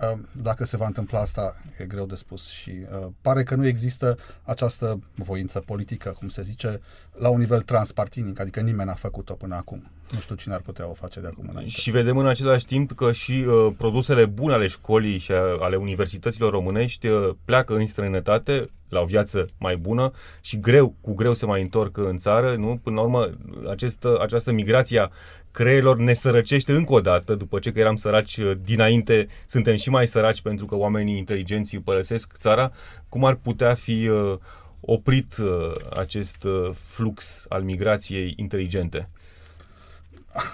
Uh, 0.00 0.18
dacă 0.32 0.64
se 0.64 0.76
va 0.76 0.86
întâmpla 0.86 1.20
asta, 1.20 1.56
e 1.78 1.84
greu 1.84 2.06
de 2.06 2.14
spus 2.14 2.48
și 2.48 2.70
uh, 2.70 3.06
pare 3.20 3.42
că 3.42 3.54
nu 3.54 3.66
există 3.66 4.18
această 4.42 5.02
voință 5.14 5.60
politică, 5.60 6.10
cum 6.10 6.28
se 6.28 6.42
zice, 6.42 6.80
la 7.12 7.28
un 7.28 7.38
nivel 7.38 7.60
transpartinic, 7.60 8.40
adică 8.40 8.60
nimeni 8.60 8.88
n-a 8.88 8.94
făcut-o 8.94 9.34
până 9.34 9.54
acum. 9.54 9.90
Nu 10.10 10.20
știu 10.20 10.34
cine 10.34 10.54
ar 10.54 10.60
putea 10.60 10.88
o 10.88 10.92
face 10.92 11.20
de 11.20 11.26
acum 11.26 11.48
înainte. 11.50 11.72
Și 11.72 11.90
vedem 11.90 12.16
în 12.16 12.26
același 12.26 12.66
timp 12.66 12.92
că 12.92 13.12
și 13.12 13.44
uh, 13.46 13.72
produsele 13.78 14.24
bune 14.24 14.54
ale 14.54 14.66
școlii 14.66 15.18
și 15.18 15.32
a, 15.32 15.40
ale 15.60 15.76
universităților 15.76 16.50
românești 16.50 17.06
uh, 17.06 17.30
pleacă 17.44 17.74
în 17.74 17.86
străinătate 17.86 18.70
la 18.88 19.00
o 19.00 19.04
viață 19.04 19.46
mai 19.58 19.76
bună 19.76 20.12
și 20.40 20.60
greu, 20.60 20.94
cu 21.00 21.14
greu 21.14 21.34
se 21.34 21.46
mai 21.46 21.60
întorc 21.60 21.96
în 21.96 22.18
țară. 22.18 22.54
Nu? 22.54 22.80
Până 22.82 22.96
la 22.96 23.02
urmă, 23.02 23.30
acest, 23.70 24.06
această 24.20 24.52
migrație 24.52 25.08
creierilor 25.50 25.96
ne 25.96 26.12
sărăcește 26.12 26.72
încă 26.72 26.92
o 26.92 27.00
dată, 27.00 27.34
după 27.34 27.58
ce 27.58 27.72
că 27.72 27.78
eram 27.78 27.96
săraci 27.96 28.36
uh, 28.36 28.52
dinainte, 28.62 29.26
suntem 29.46 29.76
și 29.76 29.90
mai 29.90 30.06
săraci 30.06 30.42
pentru 30.42 30.66
că 30.66 30.76
oamenii 30.76 31.16
inteligenți 31.16 31.76
părăsesc 31.76 32.32
țara. 32.36 32.72
Cum 33.08 33.24
ar 33.24 33.34
putea 33.34 33.74
fi 33.74 34.08
uh, 34.08 34.36
oprit 34.80 35.36
uh, 35.36 35.72
acest 35.96 36.44
uh, 36.44 36.70
flux 36.72 37.46
al 37.48 37.62
migrației 37.62 38.32
inteligente? 38.36 39.08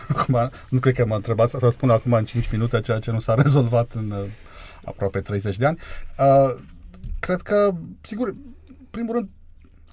Acum, 0.09 0.51
nu 0.69 0.79
cred 0.79 0.95
că 0.95 1.07
mă 1.07 1.15
întrebați 1.15 1.51
să 1.51 1.59
răspund 1.61 1.93
acum 1.93 2.13
în 2.13 2.25
5 2.25 2.51
minute 2.53 2.81
ceea 2.81 2.99
ce 2.99 3.11
nu 3.11 3.21
s-a 3.21 3.35
rezolvat 3.35 3.93
în 3.93 4.11
uh, 4.11 4.25
aproape 4.85 5.21
30 5.21 5.57
de 5.57 5.67
ani. 5.67 5.79
Uh, 6.19 6.61
cred 7.21 7.41
că, 7.41 7.71
sigur, 8.01 8.35
primul 8.91 9.15
rând, 9.15 9.29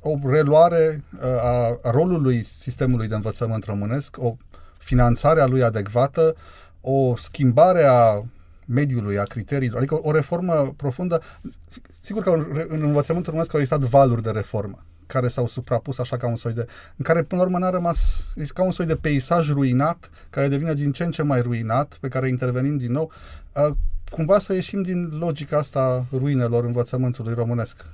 o 0.01 0.29
reluare 0.29 1.03
uh, 1.13 1.43
a 1.43 1.79
rolului 1.83 2.43
sistemului 2.43 3.07
de 3.07 3.15
învățământ 3.15 3.63
românesc, 3.63 4.15
o 4.19 4.35
finanțare 4.77 5.41
a 5.41 5.45
lui 5.45 5.63
adecvată, 5.63 6.35
o 6.81 7.15
schimbare 7.15 7.83
a 7.83 8.23
mediului, 8.65 9.19
a 9.19 9.23
criteriilor, 9.23 9.77
adică 9.77 9.95
o, 9.95 9.99
o 10.03 10.11
reformă 10.11 10.73
profundă. 10.77 11.21
Sigur 11.99 12.23
că 12.23 12.29
în 12.67 12.81
învățământul 12.81 13.31
românesc 13.31 13.53
au 13.53 13.59
existat 13.59 13.89
valuri 13.89 14.23
de 14.23 14.29
reformă 14.29 14.77
care 15.07 15.27
s-au 15.27 15.47
suprapus 15.47 15.99
așa 15.99 16.17
ca 16.17 16.27
un 16.27 16.35
soi 16.35 16.53
de... 16.53 16.67
în 16.95 17.03
care 17.03 17.23
până 17.23 17.41
la 17.41 17.47
urmă 17.47 17.57
n-a 17.57 17.69
rămas 17.69 18.27
ca 18.53 18.63
un 18.63 18.71
soi 18.71 18.85
de 18.85 18.95
peisaj 18.95 19.49
ruinat, 19.49 20.09
care 20.29 20.47
devine 20.47 20.73
din 20.73 20.91
ce 20.91 21.03
în 21.03 21.11
ce 21.11 21.21
mai 21.21 21.41
ruinat, 21.41 21.97
pe 22.01 22.07
care 22.07 22.27
intervenim 22.27 22.77
din 22.77 22.91
nou, 22.91 23.11
uh, 23.53 23.75
cumva 24.09 24.39
să 24.39 24.53
ieșim 24.53 24.81
din 24.81 25.17
logica 25.19 25.57
asta 25.57 26.05
ruinelor 26.11 26.63
învățământului 26.63 27.33
românesc 27.33 27.85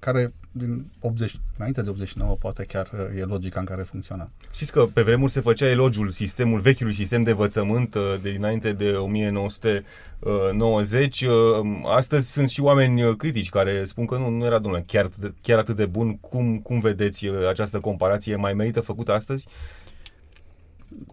care 0.00 0.32
din 0.52 0.86
80, 1.00 1.40
înainte 1.56 1.82
de 1.82 1.90
89 1.90 2.34
poate 2.34 2.64
chiar 2.64 2.90
uh, 2.92 3.00
e 3.20 3.24
logica 3.24 3.60
în 3.60 3.66
care 3.66 3.82
funcționa. 3.82 4.30
Știți 4.52 4.72
că 4.72 4.86
pe 4.92 5.02
vremuri 5.02 5.32
se 5.32 5.40
făcea 5.40 5.66
elogiul 5.66 6.10
sistemul, 6.10 6.60
vechiului 6.60 6.94
sistem 6.94 7.22
de 7.22 7.30
învățământ 7.30 7.94
uh, 7.94 8.14
de 8.22 8.30
dinainte 8.30 8.72
de 8.72 8.90
1990. 8.90 11.22
Uh, 11.22 11.30
astăzi 11.84 12.32
sunt 12.32 12.48
și 12.48 12.60
oameni 12.60 13.16
critici 13.16 13.48
care 13.48 13.84
spun 13.84 14.06
că 14.06 14.16
nu, 14.16 14.28
nu 14.28 14.44
era, 14.44 14.58
domnule, 14.58 14.84
chiar, 14.86 15.08
chiar 15.40 15.58
atât 15.58 15.76
de 15.76 15.86
bun. 15.86 16.18
Cum, 16.18 16.58
cum 16.58 16.80
vedeți 16.80 17.26
această 17.48 17.80
comparație? 17.80 18.36
Mai 18.36 18.52
merită 18.52 18.80
făcută 18.80 19.12
astăzi? 19.12 19.46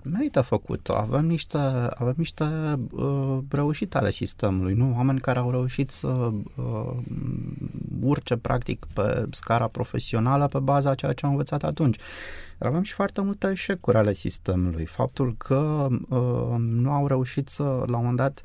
Merită 0.04 0.42
făcut. 0.42 0.90
Avem 0.90 1.26
niște, 1.26 1.58
avem 1.94 2.14
niște 2.18 2.44
uh, 2.92 3.38
reușite 3.50 3.98
ale 3.98 4.10
sistemului, 4.10 4.74
nu? 4.74 4.94
Oameni 4.96 5.20
care 5.20 5.40
au 5.40 5.52
reușit 5.52 5.90
să 5.90 6.08
uh, 6.08 6.98
urce 8.02 8.38
practic 8.38 8.86
pe 8.94 9.26
scara 9.32 9.68
profesională 9.68 10.46
pe 10.46 10.60
baza 10.60 10.96
ceea 10.96 11.14
ce 11.14 11.26
au 11.26 11.32
învățat 11.32 11.64
atunci. 11.64 11.98
Dar 12.58 12.70
avem 12.70 12.84
și 12.84 12.94
foarte 12.94 13.22
multe 13.22 13.50
eșecuri 13.52 13.98
ale 13.98 14.14
sistemului. 14.14 14.86
Faptul 14.86 15.36
că 15.38 15.88
uh, 16.10 16.56
nu 16.58 16.92
au 16.92 17.08
reușit 17.08 17.50
să, 17.50 17.64
la 17.64 17.98
un 17.98 18.06
moment 18.06 18.16
dat, 18.18 18.42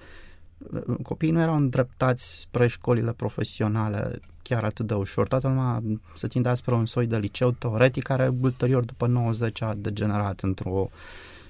uh, 0.72 0.96
copiii 1.02 1.32
nu 1.32 1.40
erau 1.40 1.56
îndreptați 1.56 2.40
spre 2.40 2.66
școlile 2.66 3.12
profesionale 3.12 4.20
chiar 4.42 4.64
atât 4.64 4.86
de 4.86 4.94
ușor. 4.94 5.28
Toată 5.28 5.48
lumea 5.48 5.82
se 6.14 6.26
tindea 6.26 6.54
spre 6.54 6.74
un 6.74 6.86
soi 6.86 7.06
de 7.06 7.16
liceu 7.16 7.50
teoretic 7.50 8.02
care 8.02 8.32
ulterior 8.40 8.84
după 8.84 9.06
90 9.06 9.62
a 9.62 9.74
degenerat 9.76 10.40
într-o 10.40 10.88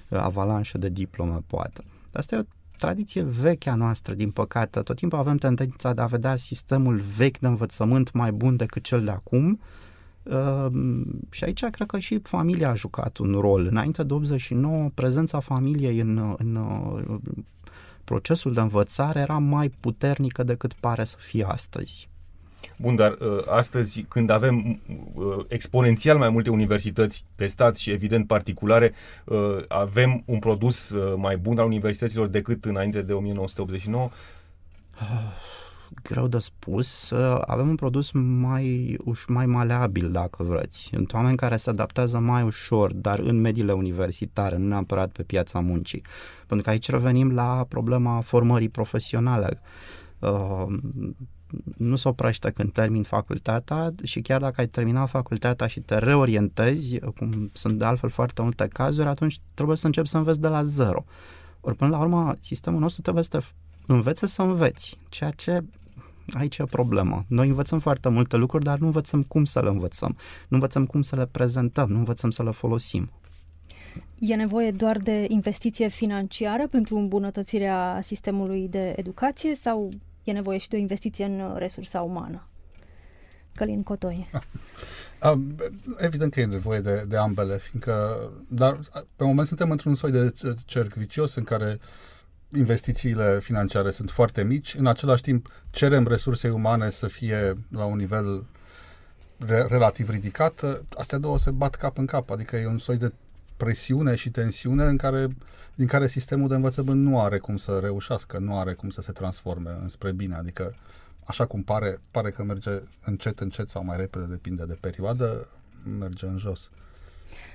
uh, 0.07 0.19
avalanșă 0.19 0.77
de 0.77 0.89
diplome, 0.89 1.43
poate. 1.47 1.83
Asta 2.13 2.35
e 2.35 2.39
o 2.39 2.43
tradiție 2.77 3.21
veche 3.21 3.69
a 3.69 3.75
noastră, 3.75 4.13
din 4.13 4.31
păcate. 4.31 4.79
Tot 4.79 4.95
timpul 4.95 5.19
avem 5.19 5.37
tendința 5.37 5.93
de 5.93 6.01
a 6.01 6.05
vedea 6.05 6.35
sistemul 6.35 7.01
vechi 7.17 7.37
de 7.37 7.47
învățământ 7.47 8.11
mai 8.11 8.31
bun 8.31 8.55
decât 8.55 8.83
cel 8.83 9.03
de 9.03 9.11
acum, 9.11 9.59
Uh, 10.23 10.67
și 11.29 11.43
aici 11.43 11.65
cred 11.65 11.87
că 11.87 11.99
și 11.99 12.19
familia 12.19 12.69
a 12.69 12.73
jucat 12.73 13.17
un 13.17 13.31
rol. 13.39 13.65
Înainte 13.65 14.03
de 14.03 14.13
89, 14.13 14.89
prezența 14.93 15.39
familiei 15.39 15.99
în, 15.99 16.35
în 16.37 16.55
uh, 16.55 17.19
procesul 18.03 18.53
de 18.53 18.59
învățare 18.59 19.19
era 19.19 19.37
mai 19.37 19.69
puternică 19.69 20.43
decât 20.43 20.73
pare 20.73 21.03
să 21.03 21.15
fie 21.19 21.45
astăzi. 21.45 22.09
Bun, 22.77 22.95
dar 22.95 23.11
uh, 23.11 23.47
astăzi, 23.47 24.01
când 24.01 24.29
avem 24.29 24.81
uh, 25.13 25.45
exponențial 25.47 26.17
mai 26.17 26.29
multe 26.29 26.49
universități 26.49 27.25
pe 27.35 27.45
stat 27.45 27.75
și, 27.75 27.91
evident, 27.91 28.27
particulare, 28.27 28.93
uh, 29.25 29.37
avem 29.67 30.23
un 30.25 30.39
produs 30.39 30.89
uh, 30.89 31.13
mai 31.17 31.37
bun 31.37 31.59
al 31.59 31.65
universităților 31.65 32.27
decât 32.27 32.65
înainte 32.65 33.01
de 33.01 33.13
1989? 33.13 34.09
greu 36.03 36.27
de 36.27 36.39
spus. 36.39 37.11
Avem 37.41 37.69
un 37.69 37.75
produs 37.75 38.11
mai, 38.11 38.97
uș, 39.03 39.25
mai 39.27 39.45
maleabil, 39.45 40.11
dacă 40.11 40.43
vreți. 40.43 40.79
Sunt 40.79 41.13
oameni 41.13 41.37
care 41.37 41.57
se 41.57 41.69
adaptează 41.69 42.19
mai 42.19 42.43
ușor, 42.43 42.93
dar 42.93 43.19
în 43.19 43.41
mediile 43.41 43.71
universitare, 43.71 44.57
nu 44.57 44.67
neapărat 44.67 45.11
pe 45.11 45.23
piața 45.23 45.59
muncii. 45.59 46.03
Pentru 46.47 46.65
că 46.65 46.69
aici 46.71 46.89
revenim 46.89 47.31
la 47.31 47.65
problema 47.69 48.21
formării 48.21 48.69
profesionale. 48.69 49.59
Uh, 51.53 51.59
nu 51.77 51.95
se 51.95 52.07
oprește 52.07 52.49
când 52.49 52.71
termin 52.71 53.03
facultatea 53.03 53.93
și 54.03 54.21
chiar 54.21 54.41
dacă 54.41 54.61
ai 54.61 54.67
terminat 54.67 55.09
facultatea 55.09 55.67
și 55.67 55.79
te 55.79 55.97
reorientezi, 55.97 56.99
cum 56.99 57.49
sunt 57.53 57.77
de 57.79 57.85
altfel 57.85 58.09
foarte 58.09 58.41
multe 58.41 58.67
cazuri, 58.67 59.07
atunci 59.07 59.39
trebuie 59.53 59.77
să 59.77 59.85
începi 59.85 60.07
să 60.07 60.17
înveți 60.17 60.41
de 60.41 60.47
la 60.47 60.63
zero. 60.63 61.05
Ori 61.61 61.75
până 61.75 61.89
la 61.89 61.99
urmă, 61.99 62.35
sistemul 62.39 62.79
nostru 62.79 63.01
trebuie 63.01 63.23
să 63.23 63.29
te 63.29 63.39
învețe 63.85 64.27
să 64.27 64.41
înveți, 64.41 64.99
ceea 65.09 65.31
ce 65.31 65.63
aici 66.33 66.57
e 66.57 66.63
o 66.63 66.65
problemă. 66.65 67.25
Noi 67.27 67.47
învățăm 67.47 67.79
foarte 67.79 68.09
multe 68.09 68.35
lucruri, 68.35 68.63
dar 68.63 68.77
nu 68.77 68.85
învățăm 68.85 69.23
cum 69.23 69.43
să 69.43 69.61
le 69.61 69.69
învățăm. 69.69 70.15
Nu 70.47 70.55
învățăm 70.57 70.85
cum 70.85 71.01
să 71.01 71.15
le 71.15 71.25
prezentăm, 71.25 71.89
nu 71.89 71.97
învățăm 71.97 72.29
să 72.29 72.43
le 72.43 72.51
folosim. 72.51 73.11
E 74.19 74.35
nevoie 74.35 74.71
doar 74.71 74.97
de 74.97 75.25
investiție 75.27 75.87
financiară 75.87 76.67
pentru 76.67 76.97
îmbunătățirea 76.97 77.99
sistemului 78.01 78.67
de 78.67 78.93
educație 78.95 79.55
sau 79.55 79.89
e 80.23 80.31
nevoie 80.31 80.57
și 80.57 80.69
de 80.69 80.75
o 80.75 80.79
investiție 80.79 81.25
în 81.25 81.55
resursa 81.57 82.01
umană? 82.01 82.47
Călin 83.55 83.83
Cotoi. 83.83 84.29
Evident 85.97 86.33
că 86.33 86.39
e 86.39 86.45
nevoie 86.45 86.79
de, 86.79 87.05
de 87.07 87.17
ambele, 87.17 87.57
fiindcă, 87.57 88.19
dar 88.47 88.79
pe 89.15 89.23
moment 89.23 89.47
suntem 89.47 89.71
într-un 89.71 89.95
soi 89.95 90.11
de 90.11 90.33
cerc 90.65 90.93
vicios 90.93 91.35
în 91.35 91.43
care 91.43 91.79
investițiile 92.55 93.39
financiare 93.39 93.91
sunt 93.91 94.11
foarte 94.11 94.43
mici, 94.43 94.75
în 94.77 94.87
același 94.87 95.21
timp 95.21 95.47
cerem 95.69 96.07
resurse 96.07 96.49
umane 96.49 96.89
să 96.89 97.07
fie 97.07 97.53
la 97.69 97.85
un 97.85 97.97
nivel 97.97 98.45
re- 99.37 99.65
relativ 99.69 100.09
ridicat, 100.09 100.83
astea 100.97 101.17
două 101.17 101.37
se 101.37 101.51
bat 101.51 101.75
cap 101.75 101.97
în 101.97 102.05
cap, 102.05 102.29
adică 102.29 102.55
e 102.55 102.67
un 102.67 102.77
soi 102.77 102.97
de 102.97 103.13
presiune 103.57 104.15
și 104.15 104.29
tensiune 104.29 104.83
în 104.83 104.97
care, 104.97 105.27
din 105.75 105.87
care 105.87 106.07
sistemul 106.07 106.47
de 106.47 106.55
învățământ 106.55 107.01
nu 107.03 107.21
are 107.21 107.37
cum 107.37 107.57
să 107.57 107.79
reușească, 107.81 108.37
nu 108.37 108.57
are 108.57 108.73
cum 108.73 108.89
să 108.89 109.01
se 109.01 109.11
transforme 109.11 109.77
înspre 109.81 110.11
bine, 110.11 110.35
adică 110.35 110.75
așa 111.25 111.45
cum 111.45 111.63
pare, 111.63 111.99
pare 112.11 112.31
că 112.31 112.43
merge 112.43 112.81
încet, 113.03 113.39
încet 113.39 113.69
sau 113.69 113.83
mai 113.83 113.97
repede, 113.97 114.25
depinde 114.25 114.65
de 114.65 114.77
perioadă, 114.79 115.47
merge 115.99 116.25
în 116.25 116.37
jos. 116.37 116.69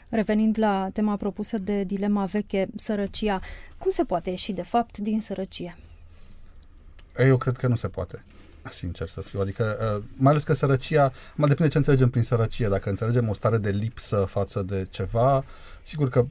Revenind 0.08 0.58
la 0.58 0.88
tema 0.92 1.16
propusă 1.16 1.58
de 1.58 1.84
dilema 1.84 2.24
veche, 2.24 2.68
sărăcia, 2.76 3.40
cum 3.78 3.90
se 3.90 4.04
poate 4.04 4.30
ieși 4.30 4.52
de 4.52 4.62
fapt 4.62 4.98
din 4.98 5.20
sărăcie? 5.20 5.76
Eu 7.18 7.36
cred 7.36 7.56
că 7.56 7.66
nu 7.66 7.76
se 7.76 7.88
poate 7.88 8.24
sincer 8.70 9.08
să 9.08 9.20
fiu. 9.20 9.40
Adică, 9.40 9.96
uh, 9.96 10.04
mai 10.16 10.30
ales 10.30 10.44
că 10.44 10.52
sărăcia, 10.52 11.12
mai 11.34 11.48
depinde 11.48 11.70
ce 11.70 11.76
înțelegem 11.76 12.10
prin 12.10 12.22
sărăcie. 12.22 12.68
Dacă 12.68 12.88
înțelegem 12.88 13.28
o 13.28 13.34
stare 13.34 13.58
de 13.58 13.70
lipsă 13.70 14.26
față 14.28 14.62
de 14.62 14.86
ceva, 14.90 15.44
sigur 15.82 16.08
că 16.08 16.26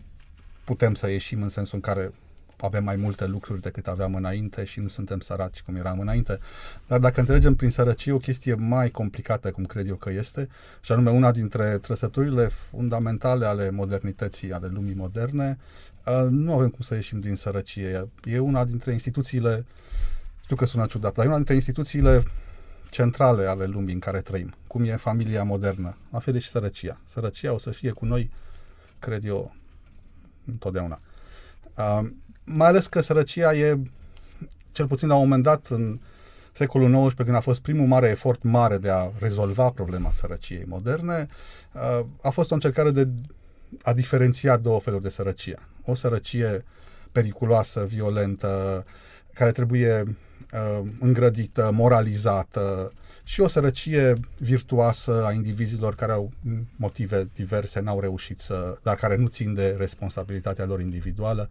putem 0.67 0.93
să 0.93 1.09
ieșim 1.09 1.41
în 1.41 1.50
sensul 1.50 1.75
în 1.75 1.81
care 1.81 2.13
avem 2.57 2.83
mai 2.83 2.95
multe 2.95 3.25
lucruri 3.25 3.62
decât 3.62 3.88
aveam 3.88 4.15
înainte 4.15 4.63
și 4.63 4.79
nu 4.79 4.88
suntem 4.88 5.19
săraci 5.19 5.62
cum 5.62 5.75
eram 5.75 6.00
înainte. 6.00 6.39
Dar 6.88 7.00
dacă 7.00 7.19
înțelegem 7.19 7.55
prin 7.55 7.69
sărăcie 7.69 8.12
o 8.12 8.17
chestie 8.17 8.53
mai 8.53 8.89
complicată, 8.89 9.51
cum 9.51 9.65
cred 9.65 9.88
eu 9.88 9.95
că 9.95 10.09
este, 10.09 10.50
și 10.81 10.91
anume 10.91 11.09
una 11.09 11.31
dintre 11.31 11.77
trăsăturile 11.77 12.50
fundamentale 12.69 13.45
ale 13.45 13.69
modernității, 13.69 14.51
ale 14.51 14.67
lumii 14.67 14.93
moderne, 14.93 15.57
uh, 16.05 16.27
nu 16.29 16.53
avem 16.53 16.69
cum 16.69 16.86
să 16.86 16.93
ieșim 16.95 17.19
din 17.19 17.36
sărăcie. 17.36 18.09
E 18.24 18.39
una 18.39 18.65
dintre 18.65 18.91
instituțiile, 18.91 19.65
știu 20.43 20.55
că 20.55 20.65
sună 20.65 20.86
ciudat, 20.86 21.13
dar 21.13 21.25
e 21.25 21.27
una 21.27 21.36
dintre 21.36 21.53
instituțiile 21.53 22.24
centrale 22.89 23.45
ale 23.45 23.65
lumii 23.65 23.93
în 23.93 24.00
care 24.00 24.21
trăim, 24.21 24.53
cum 24.67 24.83
e 24.83 24.95
familia 24.95 25.43
modernă, 25.43 25.97
la 26.12 26.19
fel 26.19 26.38
și 26.38 26.50
sărăcia. 26.50 27.00
Sărăcia 27.13 27.53
o 27.53 27.57
să 27.57 27.69
fie 27.69 27.91
cu 27.91 28.05
noi, 28.05 28.31
cred 29.00 29.25
eu, 29.25 29.55
întotdeauna. 30.48 31.00
Uh, 31.77 32.10
mai 32.44 32.68
ales 32.68 32.88
că 32.88 33.01
sărăcia 33.01 33.54
e, 33.54 33.80
cel 34.72 34.88
puțin 34.88 35.08
la 35.08 35.16
un 35.16 35.22
moment 35.22 35.44
dat, 35.44 35.68
în 35.68 36.00
secolul 36.54 37.08
XIX, 37.08 37.24
când 37.24 37.36
a 37.36 37.39
fost 37.39 37.62
primul 37.62 37.88
mare 37.88 38.08
efort 38.08 38.44
mare 38.44 38.77
de 38.77 38.89
a 38.89 39.12
rezolva 39.20 39.70
problema 39.70 40.12
sărăciei 40.12 40.66
moderne, 40.68 41.27
uh, 41.74 42.06
a 42.22 42.30
fost 42.30 42.51
o 42.51 42.54
încercare 42.54 42.92
de 42.92 43.08
a 43.82 43.94
diferenția 43.94 44.58
două 44.58 44.80
feluri 44.80 45.04
de 45.04 45.10
sărăcie. 45.10 45.60
O 45.86 45.96
sărăcie 45.96 46.63
periculoasă, 47.12 47.86
violentă, 47.86 48.86
care 49.34 49.51
trebuie 49.51 50.04
uh, 50.54 50.88
îngrădită, 51.00 51.70
moralizată, 51.74 52.94
și 53.27 53.41
o 53.41 53.48
sărăcie 53.48 54.13
virtuoasă 54.38 55.25
a 55.25 55.31
indivizilor 55.31 55.96
care 55.96 56.12
au 56.12 56.31
motive 56.75 57.29
diverse, 57.36 57.79
n-au 57.79 58.00
reușit 58.00 58.39
să, 58.39 58.77
dar 58.84 58.96
care 58.96 59.15
nu 59.15 59.27
țin 59.27 59.53
de 59.53 59.75
responsabilitatea 59.77 60.65
lor 60.65 60.81
individuală, 60.81 61.50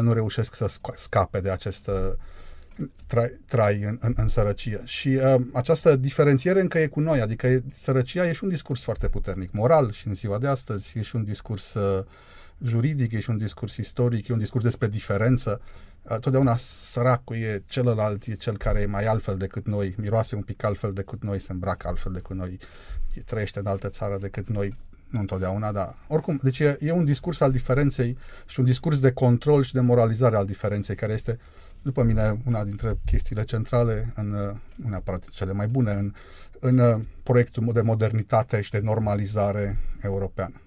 nu 0.00 0.12
reușesc 0.12 0.54
să 0.54 0.70
scape 0.94 1.40
de 1.40 1.50
acest 1.50 1.90
trai, 3.06 3.38
trai 3.46 3.82
în, 3.82 3.98
în, 4.00 4.14
în 4.16 4.28
sărăcie. 4.28 4.80
Și 4.84 5.08
uh, 5.08 5.40
această 5.52 5.96
diferențiere 5.96 6.60
încă 6.60 6.78
e 6.78 6.86
cu 6.86 7.00
noi, 7.00 7.20
adică 7.20 7.46
e, 7.46 7.62
sărăcia 7.70 8.28
e 8.28 8.32
și 8.32 8.44
un 8.44 8.50
discurs 8.50 8.82
foarte 8.82 9.08
puternic, 9.08 9.52
moral 9.52 9.92
și 9.92 10.08
în 10.08 10.14
ziua 10.14 10.38
de 10.38 10.46
astăzi, 10.46 10.98
e 10.98 11.02
și 11.02 11.16
un 11.16 11.24
discurs 11.24 11.74
uh, 11.74 12.04
juridic, 12.64 13.12
e 13.12 13.20
și 13.20 13.30
un 13.30 13.38
discurs 13.38 13.76
istoric, 13.76 14.28
e 14.28 14.32
un 14.32 14.38
discurs 14.38 14.64
despre 14.64 14.88
diferență. 14.88 15.60
Uh, 16.02 16.18
totdeauna 16.18 16.56
săracul 16.56 17.36
e 17.36 17.62
celălalt, 17.66 18.24
e 18.24 18.34
cel 18.34 18.56
care 18.56 18.80
e 18.80 18.86
mai 18.86 19.04
altfel 19.04 19.36
decât 19.36 19.66
noi, 19.66 19.94
miroase 19.98 20.34
un 20.34 20.42
pic 20.42 20.64
altfel 20.64 20.92
decât 20.92 21.22
noi, 21.22 21.38
se 21.38 21.52
îmbracă 21.52 21.88
altfel 21.88 22.12
decât 22.12 22.36
noi, 22.36 22.58
trăiește 23.24 23.58
în 23.58 23.66
altă 23.66 23.88
țară 23.88 24.18
decât 24.18 24.48
noi, 24.48 24.76
nu 25.08 25.20
întotdeauna, 25.20 25.72
dar 25.72 25.94
oricum. 26.08 26.38
Deci 26.42 26.58
e, 26.58 26.76
e 26.80 26.92
un 26.92 27.04
discurs 27.04 27.40
al 27.40 27.50
diferenței 27.50 28.18
și 28.46 28.60
un 28.60 28.64
discurs 28.64 29.00
de 29.00 29.12
control 29.12 29.62
și 29.62 29.72
de 29.72 29.80
moralizare 29.80 30.36
al 30.36 30.46
diferenței, 30.46 30.94
care 30.94 31.12
este, 31.12 31.38
după 31.82 32.02
mine, 32.02 32.40
una 32.46 32.64
dintre 32.64 32.98
chestiile 33.04 33.44
centrale, 33.44 34.12
în, 34.14 34.30
nu 34.76 34.88
neapărat 34.88 35.28
cele 35.28 35.52
mai 35.52 35.66
bune, 35.66 35.92
în, 35.92 36.12
în 36.60 37.02
proiectul 37.22 37.72
de 37.72 37.80
modernitate 37.80 38.60
și 38.60 38.70
de 38.70 38.78
normalizare 38.78 39.78
europeană. 40.02 40.60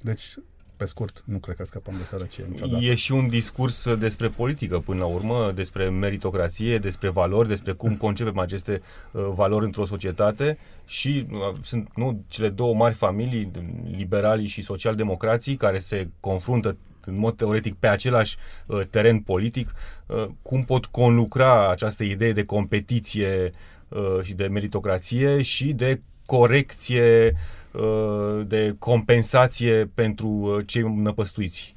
Deci, 0.00 0.34
pe 0.80 0.86
scurt, 0.86 1.22
nu 1.24 1.38
cred 1.38 1.56
că 1.56 1.64
scăpăm 1.64 1.94
de 1.96 2.04
sărăcie 2.04 2.44
niciodată. 2.50 2.84
E 2.84 2.94
și 2.94 3.12
un 3.12 3.28
discurs 3.28 3.94
despre 3.94 4.28
politică, 4.28 4.78
până 4.78 4.98
la 4.98 5.04
urmă, 5.04 5.52
despre 5.54 5.88
meritocrație, 5.88 6.78
despre 6.78 7.08
valori, 7.08 7.48
despre 7.48 7.72
cum 7.72 7.96
concepem 8.06 8.38
aceste 8.38 8.82
uh, 9.10 9.30
valori 9.34 9.64
într-o 9.64 9.84
societate 9.84 10.58
și 10.86 11.26
uh, 11.30 11.38
sunt 11.62 11.90
nu, 11.94 12.24
cele 12.28 12.48
două 12.48 12.74
mari 12.74 12.94
familii, 12.94 13.50
liberalii 13.96 14.46
și 14.46 14.62
socialdemocrații, 14.62 15.56
care 15.56 15.78
se 15.78 16.08
confruntă 16.20 16.76
în 17.04 17.18
mod 17.18 17.36
teoretic 17.36 17.74
pe 17.74 17.86
același 17.86 18.36
uh, 18.66 18.80
teren 18.90 19.18
politic, 19.18 19.74
uh, 20.06 20.26
cum 20.42 20.64
pot 20.64 20.86
conlucra 20.86 21.70
această 21.70 22.04
idee 22.04 22.32
de 22.32 22.44
competiție 22.44 23.52
uh, 23.88 24.18
și 24.22 24.34
de 24.34 24.46
meritocrație 24.46 25.42
și 25.42 25.72
de 25.72 26.00
corecție 26.36 27.36
uh, 27.72 28.46
de 28.46 28.74
compensație 28.78 29.90
pentru 29.94 30.28
uh, 30.28 30.66
cei 30.66 30.82
năpăstuiți? 30.96 31.74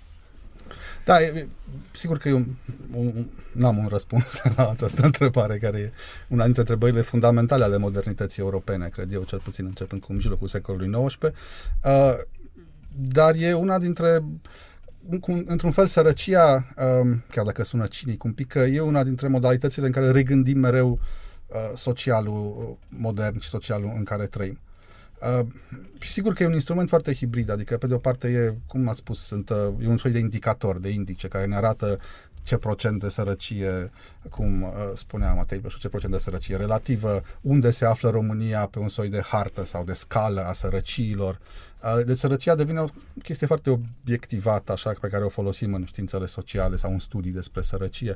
Da, 1.06 1.22
e, 1.22 1.48
sigur 1.96 2.18
că 2.18 2.30
eu 2.30 2.46
un, 2.96 3.26
n-am 3.52 3.78
un 3.78 3.88
răspuns 3.88 4.42
la 4.56 4.70
această 4.70 5.06
întrebare, 5.06 5.58
care 5.58 5.78
e 5.78 5.92
una 6.28 6.44
dintre 6.44 6.62
întrebările 6.62 7.02
fundamentale 7.02 7.64
ale 7.64 7.78
modernității 7.78 8.42
europene, 8.42 8.90
cred 8.94 9.14
eu, 9.14 9.24
cel 9.24 9.40
puțin 9.40 9.66
începând 9.66 10.02
cu 10.02 10.14
mijlocul 10.14 10.48
secolului 10.48 11.06
XIX. 11.06 11.24
Uh, 11.24 11.32
dar 12.92 13.36
e 13.36 13.54
una 13.54 13.80
dintre 13.80 14.24
într-un 15.46 15.72
fel, 15.72 15.86
sărăcia, 15.86 16.74
um, 17.02 17.24
chiar 17.32 17.46
dacă 17.46 17.64
sună 17.64 17.86
cinic 17.86 18.24
un 18.24 18.32
pic, 18.32 18.54
e 18.54 18.80
una 18.80 19.04
dintre 19.04 19.28
modalitățile 19.28 19.86
în 19.86 19.92
care 19.92 20.12
regândim 20.12 20.60
mereu 20.60 20.92
uh, 20.92 21.00
socialul 21.76 22.78
modern 22.88 23.40
și 23.40 23.50
socialul 23.50 23.94
în 23.96 24.04
care 24.04 24.26
trăim. 24.26 24.60
Uh, 25.24 25.46
și 26.00 26.12
sigur 26.12 26.34
că 26.34 26.44
e 26.44 26.46
un 26.46 26.54
instrument 26.54 26.90
foarte 26.90 27.14
hibrid, 27.14 27.50
adică 27.50 27.78
pe 27.78 27.88
de 27.88 27.94
o 27.94 27.98
parte 27.98 28.28
e, 28.28 28.54
cum 28.68 28.88
ați 28.88 29.00
spus, 29.00 29.20
sunt, 29.20 29.50
uh, 29.50 29.58
e 29.82 29.88
un 29.88 29.98
soi 29.98 30.12
de 30.12 30.20
indicator, 30.20 30.78
de 30.78 30.90
indice, 30.90 31.28
care 31.28 31.46
ne 31.46 31.56
arată 31.56 32.00
ce 32.44 32.58
procent 32.58 33.00
de 33.00 33.10
sărăcie, 33.10 33.92
cum 34.30 34.62
uh, 34.62 34.70
spunea 34.96 35.34
Matei 35.34 35.60
Bășu, 35.60 35.80
ce 35.80 35.90
procent 35.90 36.12
de 36.12 36.18
sărăcie 36.18 36.56
relativă, 36.56 37.24
unde 37.42 37.72
se 37.72 37.86
află 37.86 38.10
România 38.10 38.66
pe 38.66 38.80
un 38.80 38.90
soi 38.90 39.10
de 39.10 39.22
hartă 39.28 39.66
sau 39.66 39.84
de 39.84 39.94
scală 39.94 40.46
a 40.46 40.54
sărăciilor. 40.54 41.40
Uh, 41.84 42.06
deci 42.06 42.18
sărăcia 42.18 42.56
devine 42.56 42.80
o 42.80 42.88
chestie 43.24 43.48
foarte 43.48 43.70
obiectivată, 43.70 44.72
așa, 44.72 44.94
pe 45.02 45.08
care 45.08 45.24
o 45.24 45.30
folosim 45.30 45.74
în 45.74 45.86
științele 45.86 46.26
sociale 46.26 46.76
sau 46.76 46.92
în 46.92 47.00
studii 47.00 47.32
despre 47.32 47.62
sărăcie. 47.62 48.16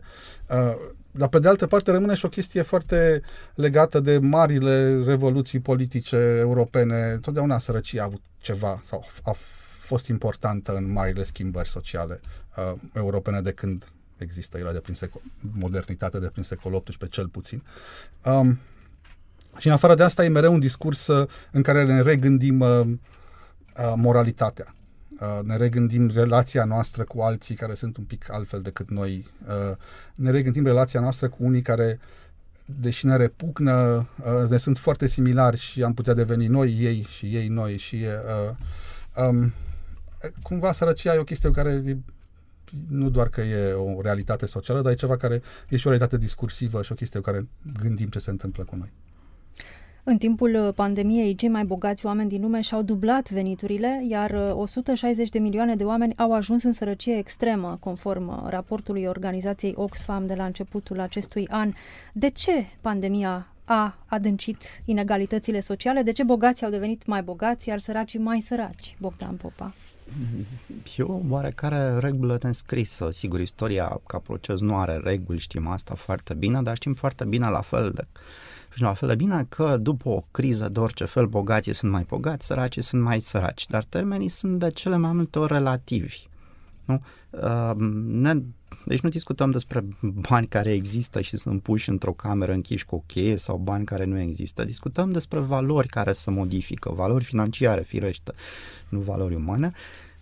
Uh, 0.50 0.76
dar 1.12 1.28
pe 1.28 1.40
de 1.40 1.48
altă 1.48 1.68
parte 1.68 1.92
rămâne 1.92 2.16
și 2.16 2.26
o 2.26 2.30
chestie 2.30 2.62
foarte 2.62 3.22
legată 3.56 4.00
de 4.00 4.18
marile 4.18 5.04
revoluții 5.04 5.60
politice 5.60 6.16
europene. 6.40 7.18
Totdeauna 7.22 7.60
sărăcia 7.60 8.02
a 8.02 8.06
avut 8.06 8.22
ceva 8.42 8.82
sau 8.86 9.06
a 9.24 9.36
fost 9.80 10.08
importantă 10.08 10.76
în 10.76 10.92
marile 10.92 11.24
schimbări 11.24 11.70
sociale 11.70 12.20
uh, 12.58 12.74
europene 12.94 13.42
de 13.42 13.52
când 13.52 13.88
există 14.24 14.58
era 14.58 14.72
de 14.72 14.80
prin 14.80 14.96
secol, 14.96 15.22
modernitate 15.40 16.20
de 16.20 16.28
prin 16.28 16.44
secolul 16.44 16.84
XVIII 16.84 17.10
cel 17.10 17.28
puțin. 17.28 17.64
Um, 18.26 18.60
și 19.58 19.68
în 19.68 19.74
afară 19.74 19.96
de 19.96 20.04
asta 20.04 20.26
e 20.26 20.28
mereu 20.28 20.54
un 20.54 20.60
discurs 20.60 21.08
uh, 21.08 21.30
în 21.52 21.62
care 21.62 21.86
ne 21.86 22.02
regândim 22.02 22.60
uh, 22.60 22.80
uh, 22.80 23.94
moralitatea. 23.96 24.76
Uh, 25.20 25.40
ne 25.44 25.56
regândim 25.56 26.10
relația 26.10 26.66
noastră 26.66 27.04
cu 27.04 27.22
alții 27.22 27.56
care 27.56 27.74
sunt 27.74 27.98
un 27.98 28.04
pic 28.04 28.32
altfel 28.32 28.62
decât 28.62 28.90
noi. 28.90 29.26
Uh, 29.48 29.78
ne 30.16 30.32
regândim 30.32 30.66
relația 30.66 31.00
noastră 31.00 31.30
cu 31.30 31.38
unii 31.40 31.62
care, 31.62 32.00
deși 32.66 33.06
ne 33.06 33.16
repugnă, 33.16 34.08
uh, 34.20 34.50
ne 34.50 34.58
sunt 34.58 34.78
foarte 34.78 35.08
similari 35.08 35.58
și 35.58 35.84
am 35.84 35.94
putea 35.94 36.14
deveni 36.14 36.48
noi 36.48 36.78
ei 36.80 37.08
și 37.10 37.26
ei 37.26 37.48
noi. 37.48 37.78
Și 37.78 37.96
uh, 37.96 39.26
um, 39.28 39.54
cumva 40.42 40.72
sărăcia 40.72 41.14
e 41.14 41.20
o 41.20 41.24
chestie 41.24 41.52
care 41.52 41.84
nu 42.90 43.10
doar 43.10 43.30
că 43.30 43.42
e 43.42 43.72
o 43.72 44.02
realitate 44.02 44.46
socială, 44.46 44.82
dar 44.82 44.92
e 44.92 44.96
ceva 44.96 45.18
care 45.18 45.42
e 45.70 45.78
și 45.78 45.88
o 45.88 45.90
realitate 45.90 46.18
discursivă 46.18 46.82
și 46.82 46.92
o 46.92 46.96
chestie 46.96 47.20
cu 47.20 47.26
care 47.26 47.48
gândim 47.82 48.08
ce 48.08 48.20
se 48.20 48.30
întâmplă 48.30 48.64
cu 48.64 48.76
noi. 48.76 48.92
În 50.10 50.18
timpul 50.18 50.74
pandemiei, 50.76 51.36
cei 51.36 51.50
mai 51.50 51.66
bogați 51.66 52.06
oameni 52.06 52.30
din 52.30 52.42
lume 52.42 52.62
și-au 52.62 52.82
dublat 52.82 53.30
veniturile, 53.30 54.04
iar 54.08 54.52
160 54.54 55.30
de 55.30 55.40
milioane 55.40 55.76
de 55.76 55.84
oameni 55.84 56.16
au 56.18 56.34
ajuns 56.34 56.64
în 56.64 56.74
sărăcie 56.74 57.18
extremă, 57.18 57.78
conform 57.80 58.50
raportului 58.50 59.06
organizației 59.06 59.74
Oxfam 59.76 60.26
de 60.26 60.34
la 60.34 60.46
începutul 60.46 61.00
acestui 61.00 61.48
an. 61.48 61.72
De 62.14 62.30
ce 62.30 62.66
pandemia 62.82 63.48
a 63.66 63.98
adâncit 64.06 64.62
inegalitățile 64.86 65.60
sociale? 65.60 66.02
De 66.02 66.12
ce 66.12 66.24
bogații 66.24 66.66
au 66.66 66.72
devenit 66.72 67.06
mai 67.06 67.22
bogați, 67.22 67.70
iar 67.70 67.80
săracii 67.80 68.20
mai 68.20 68.40
săraci? 68.40 68.96
Bogdan 69.00 69.36
Popa. 69.36 69.74
E 70.98 71.04
o 71.04 71.20
oarecare 71.30 71.98
regulă 71.98 72.38
înscrisă. 72.42 73.12
Sigur, 73.12 73.40
istoria 73.40 74.00
ca 74.08 74.18
proces 74.18 74.60
nu 74.60 74.78
are 74.78 75.00
reguli, 75.04 75.40
știm 75.40 75.68
asta 75.68 75.94
foarte 75.96 76.34
bine, 76.34 76.62
dar 76.62 76.76
știm 76.76 76.94
foarte 76.94 77.26
bine 77.26 77.50
la 77.50 77.62
fel 77.62 77.92
de 77.96 78.04
și 78.78 78.84
la 78.84 78.94
fel 78.94 79.08
de 79.08 79.16
bine 79.16 79.46
că 79.50 79.78
după 79.78 80.10
o 80.10 80.24
criză 80.32 80.70
de 80.70 80.80
orice 80.80 81.06
fel, 81.06 81.26
bogații 81.26 81.74
sunt 81.74 81.92
mai 81.92 82.06
bogați, 82.08 82.46
săracii 82.46 82.82
sunt 82.82 83.02
mai 83.02 83.20
săraci, 83.20 83.68
dar 83.68 83.84
termenii 83.84 84.30
sunt 84.30 84.60
de 84.60 84.70
cele 84.70 84.98
mai 84.98 85.12
multe 85.12 85.40
ori 85.40 85.54
relativi. 85.54 86.28
Nu? 86.86 87.02
Uh, 87.30 87.72
ne, 88.06 88.34
deci 88.88 89.00
nu 89.00 89.10
discutăm 89.10 89.52
despre 89.52 89.86
bani 90.30 90.48
care 90.48 90.74
există 90.74 91.22
și 91.22 91.38
sunt 91.38 91.62
puși 91.62 91.90
într-o 91.90 92.12
cameră 92.12 92.52
închiși 92.52 92.86
cu 92.86 92.96
o 92.96 93.04
cheie 93.06 93.36
sau 93.36 93.58
bani 93.58 93.86
care 93.86 94.06
nu 94.06 94.20
există. 94.20 94.64
Discutăm 94.64 95.12
despre 95.12 95.40
valori 95.40 95.88
care 95.88 96.12
se 96.12 96.32
modifică, 96.32 96.92
valori 96.96 97.24
financiare, 97.24 97.82
firește, 97.82 98.34
nu 98.90 99.00
valori 99.00 99.36
umane. 99.36 99.74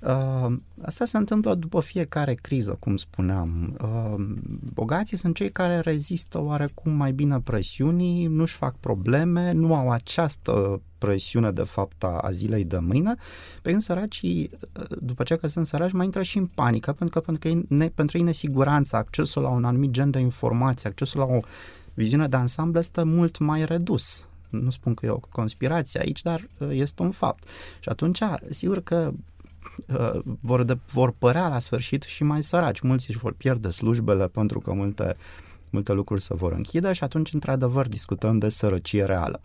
Uh, 0.05 0.57
asta 0.81 1.05
se 1.05 1.17
întâmplă 1.17 1.55
după 1.55 1.79
fiecare 1.79 2.33
criză, 2.33 2.77
cum 2.79 2.97
spuneam. 2.97 3.77
Uh, 3.81 4.25
bogații 4.73 5.17
sunt 5.17 5.35
cei 5.35 5.51
care 5.51 5.79
rezistă 5.79 6.41
oarecum 6.41 6.91
mai 6.91 7.11
bine 7.11 7.39
presiunii, 7.39 8.25
nu-și 8.25 8.55
fac 8.55 8.75
probleme, 8.79 9.51
nu 9.51 9.75
au 9.75 9.91
această 9.91 10.81
presiune 10.97 11.51
de 11.51 11.63
fapt 11.63 12.03
a, 12.03 12.17
a 12.17 12.31
zilei 12.31 12.63
de 12.63 12.77
mâine, 12.77 13.15
pe 13.61 13.69
când 13.69 13.81
săracii, 13.81 14.49
după 14.99 15.23
ce 15.23 15.35
că 15.35 15.47
sunt 15.47 15.65
săraci, 15.65 15.91
mai 15.91 16.05
intră 16.05 16.23
și 16.23 16.37
în 16.37 16.45
panică, 16.45 16.93
pentru 16.93 17.19
că 17.19 17.25
pentru, 17.25 17.49
că 17.49 17.75
ne, 17.75 17.87
pentru 17.87 18.17
ei 18.17 18.23
nesiguranța, 18.23 18.97
accesul 18.97 19.41
la 19.41 19.49
un 19.49 19.63
anumit 19.63 19.91
gen 19.91 20.09
de 20.09 20.19
informație, 20.19 20.89
accesul 20.89 21.19
la 21.19 21.25
o 21.25 21.39
viziune 21.93 22.27
de 22.27 22.35
ansamblu 22.35 22.79
este 22.79 23.03
mult 23.03 23.37
mai 23.37 23.65
redus. 23.65 24.27
Nu 24.49 24.69
spun 24.69 24.93
că 24.93 25.05
e 25.05 25.09
o 25.09 25.19
conspirație 25.19 25.99
aici, 25.99 26.21
dar 26.21 26.47
uh, 26.57 26.69
este 26.71 27.01
un 27.01 27.11
fapt. 27.11 27.43
Și 27.79 27.89
atunci, 27.89 28.19
sigur 28.49 28.83
că 28.83 29.11
uh, 29.88 30.21
vor, 30.39 30.63
de, 30.63 30.78
vor 30.91 31.13
părea 31.17 31.47
la 31.47 31.60
sfârșit 31.60 32.04
și 32.04 32.23
mai 32.23 32.43
săraci. 32.43 32.80
Mulți 32.80 33.10
își 33.10 33.19
vor 33.19 33.34
pierde 33.34 33.69
slujbele 33.69 34.28
pentru 34.28 34.60
că 34.60 34.73
multe, 34.73 35.17
multe 35.69 35.91
lucruri 35.93 36.21
se 36.21 36.34
vor 36.34 36.51
închide 36.51 36.93
și 36.93 37.04
atunci, 37.04 37.34
într-adevăr, 37.34 37.88
discutăm 37.88 38.38
de 38.38 38.49
sărăcie 38.49 39.04
reală. 39.04 39.41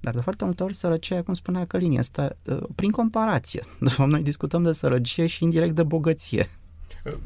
Dar 0.00 0.14
de 0.14 0.20
foarte 0.20 0.44
multe 0.44 0.62
ori 0.62 0.74
sărăcia, 0.74 1.22
cum 1.22 1.34
spunea 1.34 1.64
Călin, 1.64 1.98
este 1.98 2.36
uh, 2.44 2.62
prin 2.74 2.90
comparație. 2.90 3.62
De 3.80 3.88
fapt, 3.94 4.10
noi 4.10 4.22
discutăm 4.22 4.62
de 4.62 4.72
sărăcie 4.72 5.26
și 5.26 5.44
indirect 5.44 5.74
de 5.74 5.82
bogăție. 5.82 6.50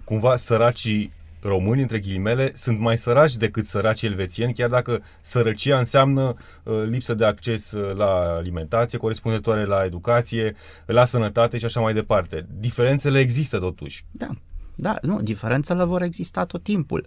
Cumva 0.04 0.36
săracii 0.36 1.12
români, 1.42 1.80
între 1.80 1.98
ghilimele, 1.98 2.50
sunt 2.54 2.78
mai 2.78 2.96
săraci 2.96 3.36
decât 3.36 3.66
săracii 3.66 4.08
elvețieni, 4.08 4.54
chiar 4.54 4.68
dacă 4.68 5.02
sărăcia 5.20 5.78
înseamnă 5.78 6.34
uh, 6.62 6.82
lipsă 6.88 7.14
de 7.14 7.24
acces 7.24 7.72
uh, 7.72 7.96
la 7.96 8.34
alimentație 8.36 8.98
corespunzătoare 8.98 9.64
la 9.64 9.84
educație, 9.84 10.54
la 10.86 11.04
sănătate 11.04 11.58
și 11.58 11.64
așa 11.64 11.80
mai 11.80 11.94
departe. 11.94 12.46
Diferențele 12.58 13.18
există 13.18 13.58
totuși. 13.58 14.04
Da, 14.10 14.28
da, 14.74 14.98
nu, 15.02 15.20
diferențele 15.20 15.84
vor 15.84 16.02
exista 16.02 16.44
tot 16.44 16.62
timpul. 16.62 17.06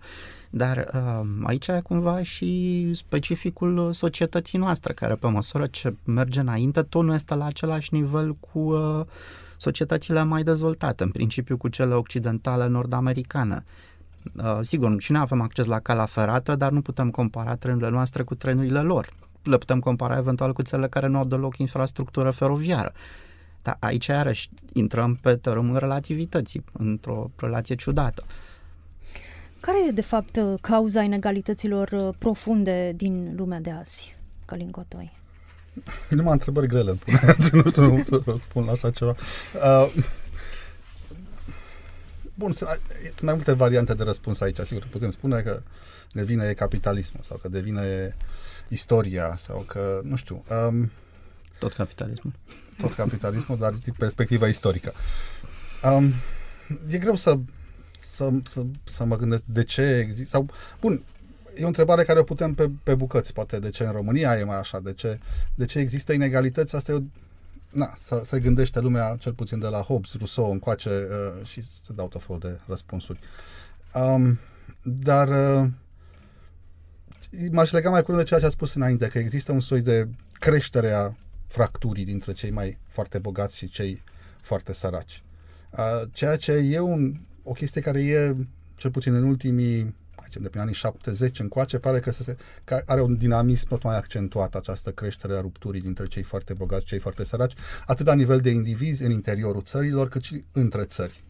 Dar 0.49 0.89
uh, 0.93 1.27
aici 1.43 1.67
e 1.67 1.79
cumva 1.83 2.23
și 2.23 2.91
specificul 2.93 3.93
societății 3.93 4.59
noastre, 4.59 4.93
care 4.93 5.15
pe 5.15 5.27
măsură 5.27 5.65
ce 5.65 5.95
merge 6.05 6.39
înainte, 6.39 6.81
tot 6.81 7.03
nu 7.03 7.13
este 7.13 7.35
la 7.35 7.45
același 7.45 7.93
nivel 7.93 8.35
cu 8.35 8.59
uh, 8.59 9.01
societățile 9.57 10.23
mai 10.23 10.43
dezvoltate, 10.43 11.03
în 11.03 11.09
principiu 11.09 11.57
cu 11.57 11.67
cele 11.67 11.93
occidentale 11.93 12.67
nord-americane. 12.67 13.63
Uh, 14.37 14.57
sigur, 14.61 15.01
și 15.01 15.11
noi 15.11 15.21
avem 15.21 15.41
acces 15.41 15.65
la 15.65 15.79
calea 15.79 16.05
ferată, 16.05 16.55
dar 16.55 16.71
nu 16.71 16.81
putem 16.81 17.11
compara 17.11 17.55
trenurile 17.55 17.89
noastre 17.89 18.23
cu 18.23 18.35
trenurile 18.35 18.79
lor. 18.79 19.13
Le 19.43 19.57
putem 19.57 19.79
compara 19.79 20.17
eventual 20.17 20.53
cu 20.53 20.61
țările 20.61 20.87
care 20.87 21.07
nu 21.07 21.17
au 21.17 21.25
deloc 21.25 21.57
infrastructură 21.57 22.31
feroviară. 22.31 22.93
Dar 23.61 23.77
aici, 23.79 24.05
iarăși, 24.05 24.49
intrăm 24.73 25.15
pe 25.21 25.35
terenul 25.35 25.77
relativității, 25.77 26.63
într-o 26.71 27.31
relație 27.35 27.75
ciudată. 27.75 28.23
Care 29.59 29.77
e, 29.87 29.91
de 29.91 30.01
fapt, 30.01 30.39
cauza 30.61 31.01
inegalităților 31.01 31.89
uh, 31.91 32.13
profunde 32.17 32.93
din 32.95 33.33
lumea 33.35 33.59
de 33.59 33.71
azi, 33.71 34.15
Călin 34.45 34.69
Cotoi? 34.69 35.11
Nu 36.09 36.25
am 36.25 36.31
întrebări 36.31 36.67
grele 36.67 36.89
îmi 36.89 36.99
pune, 36.99 37.35
nu 37.63 37.69
știu 37.69 38.03
să 38.03 38.21
răspund 38.25 38.65
la 38.65 38.71
așa 38.71 38.91
ceva. 38.91 39.15
Uh, 39.55 39.93
bun, 42.33 42.51
sunt, 42.51 42.69
sunt 43.03 43.21
mai 43.21 43.33
multe 43.33 43.51
variante 43.51 43.93
de 43.93 44.03
răspuns 44.03 44.39
aici. 44.41 44.59
Sigur, 44.59 44.87
putem 44.91 45.11
spune 45.11 45.41
că 45.41 45.61
devine 46.11 46.53
capitalismul 46.53 47.23
sau 47.27 47.37
că 47.37 47.47
devine 47.47 48.15
istoria 48.67 49.35
sau 49.37 49.59
că, 49.59 50.01
nu 50.03 50.15
știu... 50.15 50.43
Um, 50.67 50.91
tot 51.59 51.73
capitalismul. 51.73 52.33
Tot 52.77 52.93
capitalismul, 52.93 53.57
dar 53.57 53.71
din 53.71 53.93
perspectiva 53.97 54.47
istorică. 54.47 54.93
Um, 55.83 56.13
e 56.87 56.97
greu 56.97 57.15
să, 57.15 57.37
să, 57.99 58.29
să, 58.43 58.65
să 58.83 59.03
mă 59.03 59.17
gândesc 59.17 59.43
de 59.45 59.63
ce 59.63 59.81
există... 59.81 60.29
Sau, 60.29 60.49
bun, 60.79 61.03
e 61.57 61.63
o 61.63 61.67
întrebare 61.67 62.03
care 62.03 62.19
o 62.19 62.23
putem 62.23 62.53
pe, 62.53 62.69
pe 62.83 62.95
bucăți, 62.95 63.33
poate 63.33 63.59
de 63.59 63.69
ce 63.69 63.83
în 63.83 63.91
România 63.91 64.37
e 64.37 64.43
mai 64.43 64.59
așa, 64.59 64.79
de 64.79 64.93
ce, 64.93 65.19
de 65.55 65.65
ce 65.65 65.79
există 65.79 66.13
inegalități, 66.13 66.75
asta 66.75 66.91
e 66.91 66.95
o, 66.95 66.99
na, 67.73 67.93
să, 67.97 68.21
se 68.25 68.39
gândește 68.39 68.79
lumea, 68.79 69.15
cel 69.19 69.33
puțin 69.33 69.59
de 69.59 69.67
la 69.67 69.81
Hobbes, 69.81 70.17
Rousseau 70.17 70.51
încoace 70.51 70.89
uh, 70.89 71.45
și 71.45 71.63
se 71.63 71.93
dau 71.93 72.07
tot 72.07 72.23
felul 72.23 72.39
de 72.39 72.59
răspunsuri. 72.67 73.19
Um, 73.93 74.39
dar 74.81 75.27
uh, 75.27 75.69
m-aș 77.51 77.71
lega 77.71 77.89
mai 77.89 78.01
curând 78.01 78.21
de 78.21 78.27
ceea 78.27 78.39
ce 78.39 78.45
a 78.45 78.49
spus 78.49 78.73
înainte, 78.73 79.07
că 79.07 79.19
există 79.19 79.51
un 79.51 79.59
soi 79.59 79.81
de 79.81 80.07
creștere 80.31 80.91
a 80.91 81.13
fracturii 81.47 82.05
dintre 82.05 82.33
cei 82.33 82.49
mai 82.49 82.77
foarte 82.87 83.17
bogați 83.17 83.57
și 83.57 83.69
cei 83.69 84.03
foarte 84.41 84.73
săraci. 84.73 85.23
Uh, 85.69 86.01
ceea 86.11 86.35
ce 86.35 86.51
e 86.51 86.79
un 86.79 87.13
o 87.43 87.51
chestie 87.51 87.81
care 87.81 88.03
e, 88.03 88.35
cel 88.75 88.91
puțin 88.91 89.13
în 89.13 89.23
ultimii 89.23 89.95
de 90.41 90.49
prin 90.49 90.61
anii 90.61 90.73
70 90.73 91.39
încoace, 91.39 91.77
pare 91.77 91.99
că, 91.99 92.11
se, 92.11 92.37
că 92.63 92.81
are 92.85 93.01
un 93.01 93.17
dinamism 93.17 93.67
tot 93.67 93.83
mai 93.83 93.97
accentuat 93.97 94.55
această 94.55 94.91
creștere 94.91 95.33
a 95.33 95.41
rupturii 95.41 95.81
dintre 95.81 96.05
cei 96.05 96.23
foarte 96.23 96.53
bogați 96.53 96.81
și 96.81 96.87
cei 96.87 96.99
foarte 96.99 97.23
săraci, 97.23 97.53
atât 97.85 98.05
la 98.05 98.13
nivel 98.13 98.39
de 98.39 98.49
indivizi 98.49 99.03
în 99.03 99.11
interiorul 99.11 99.61
țărilor, 99.61 100.09
cât 100.09 100.23
și 100.23 100.43
între 100.51 100.83
țări. 100.83 101.23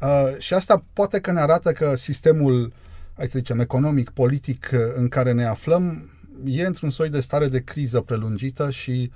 Uh, 0.00 0.38
și 0.38 0.54
asta 0.54 0.84
poate 0.92 1.20
că 1.20 1.32
ne 1.32 1.40
arată 1.40 1.72
că 1.72 1.96
sistemul, 1.96 2.72
hai 3.16 3.28
să 3.28 3.38
zicem, 3.38 3.60
economic, 3.60 4.10
politic 4.10 4.70
uh, 4.72 4.78
în 4.94 5.08
care 5.08 5.32
ne 5.32 5.46
aflăm 5.46 6.10
e 6.44 6.66
într-un 6.66 6.90
soi 6.90 7.08
de 7.08 7.20
stare 7.20 7.48
de 7.48 7.60
criză 7.60 8.00
prelungită 8.00 8.70
și 8.70 9.10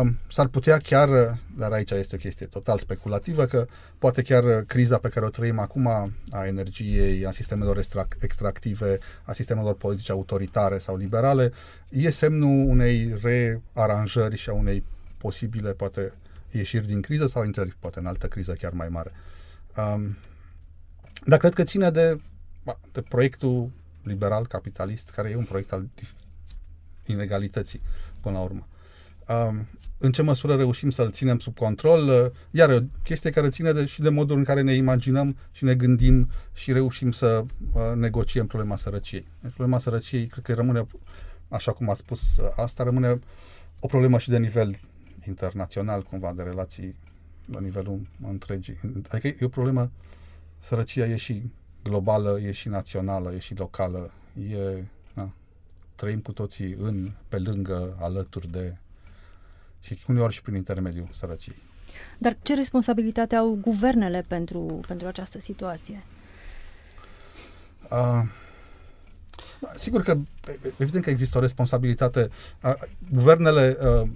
um, 0.00 0.18
s-ar 0.28 0.46
putea 0.46 0.76
chiar, 0.76 1.38
dar 1.56 1.72
aici 1.72 1.90
este 1.90 2.14
o 2.14 2.18
chestie 2.18 2.46
total 2.46 2.78
speculativă, 2.78 3.44
că 3.44 3.66
poate 3.98 4.22
chiar 4.22 4.62
criza 4.66 4.98
pe 4.98 5.08
care 5.08 5.26
o 5.26 5.28
trăim 5.28 5.58
acum 5.58 5.86
a 6.30 6.46
energiei, 6.46 7.26
a 7.26 7.30
sistemelor 7.30 7.78
extrac- 7.78 8.16
extractive, 8.20 8.98
a 9.22 9.32
sistemelor 9.32 9.74
politice 9.74 10.12
autoritare 10.12 10.78
sau 10.78 10.96
liberale, 10.96 11.52
e 11.88 12.10
semnul 12.10 12.68
unei 12.68 13.18
rearanjări 13.22 14.36
și 14.36 14.48
a 14.48 14.52
unei 14.52 14.84
posibile, 15.18 15.72
poate, 15.72 16.12
ieșiri 16.50 16.86
din 16.86 17.00
criză 17.00 17.26
sau 17.26 17.44
interi, 17.44 17.76
poate, 17.80 17.98
în 17.98 18.06
altă 18.06 18.26
criză 18.26 18.52
chiar 18.52 18.72
mai 18.72 18.88
mare. 18.88 19.10
Um, 19.76 20.16
dar 21.26 21.38
cred 21.38 21.54
că 21.54 21.62
ține 21.62 21.90
de, 21.90 22.20
de 22.92 23.00
proiectul 23.00 23.70
liberal, 24.02 24.46
capitalist, 24.46 25.10
care 25.10 25.30
e 25.30 25.36
un 25.36 25.44
proiect 25.44 25.72
al 25.72 25.88
inegalității, 27.06 27.80
până 28.20 28.36
la 28.36 28.42
urmă. 28.42 28.66
Um, 29.28 29.68
în 29.98 30.12
ce 30.12 30.22
măsură 30.22 30.54
reușim 30.54 30.90
să-l 30.90 31.10
ținem 31.10 31.38
sub 31.38 31.56
control, 31.56 32.08
uh, 32.08 32.30
iar 32.50 32.70
o 32.70 32.78
chestie 33.02 33.30
care 33.30 33.48
ține 33.48 33.72
de, 33.72 33.84
și 33.84 34.00
de 34.00 34.08
modul 34.08 34.36
în 34.36 34.44
care 34.44 34.60
ne 34.60 34.74
imaginăm 34.74 35.36
și 35.52 35.64
ne 35.64 35.74
gândim 35.74 36.30
și 36.52 36.72
reușim 36.72 37.12
să 37.12 37.44
uh, 37.72 37.92
negociem 37.94 38.46
problema 38.46 38.76
sărăciei. 38.76 39.26
Deci 39.40 39.52
problema 39.52 39.78
sărăciei, 39.78 40.26
cred 40.26 40.44
că 40.44 40.54
rămâne, 40.54 40.86
așa 41.48 41.72
cum 41.72 41.90
ați 41.90 42.00
spus, 42.00 42.36
uh, 42.36 42.48
asta 42.56 42.82
rămâne 42.82 43.18
o 43.80 43.86
problemă 43.86 44.18
și 44.18 44.28
de 44.28 44.38
nivel 44.38 44.80
internațional, 45.26 46.02
cumva, 46.02 46.32
de 46.32 46.42
relații 46.42 46.96
la 47.52 47.60
nivelul 47.60 48.00
întregii. 48.28 48.80
Adică 49.08 49.26
e 49.26 49.44
o 49.44 49.48
problemă, 49.48 49.90
sărăcia 50.58 51.06
e 51.06 51.16
și 51.16 51.42
globală, 51.82 52.40
e 52.40 52.52
și 52.52 52.68
națională, 52.68 53.32
e 53.34 53.38
și 53.38 53.54
locală, 53.54 54.10
e 54.50 54.84
trăim 55.94 56.20
cu 56.20 56.32
toții 56.32 56.72
în, 56.72 57.10
pe 57.28 57.38
lângă, 57.38 57.96
alături 58.00 58.50
de 58.50 58.76
și 59.80 59.98
uneori 60.08 60.32
și 60.32 60.42
prin 60.42 60.54
intermediul 60.54 61.08
sărăciei. 61.12 61.62
Dar 62.18 62.36
ce 62.42 62.54
responsabilitate 62.54 63.36
au 63.36 63.58
guvernele 63.60 64.24
pentru, 64.28 64.80
pentru 64.86 65.06
această 65.06 65.40
situație? 65.40 66.02
Uh, 67.90 68.22
sigur 69.76 70.02
că, 70.02 70.18
evident 70.78 71.04
că 71.04 71.10
există 71.10 71.38
o 71.38 71.40
responsabilitate. 71.40 72.28
Uh, 72.62 72.74
guvernele, 73.10 73.76
uh, 73.80 74.08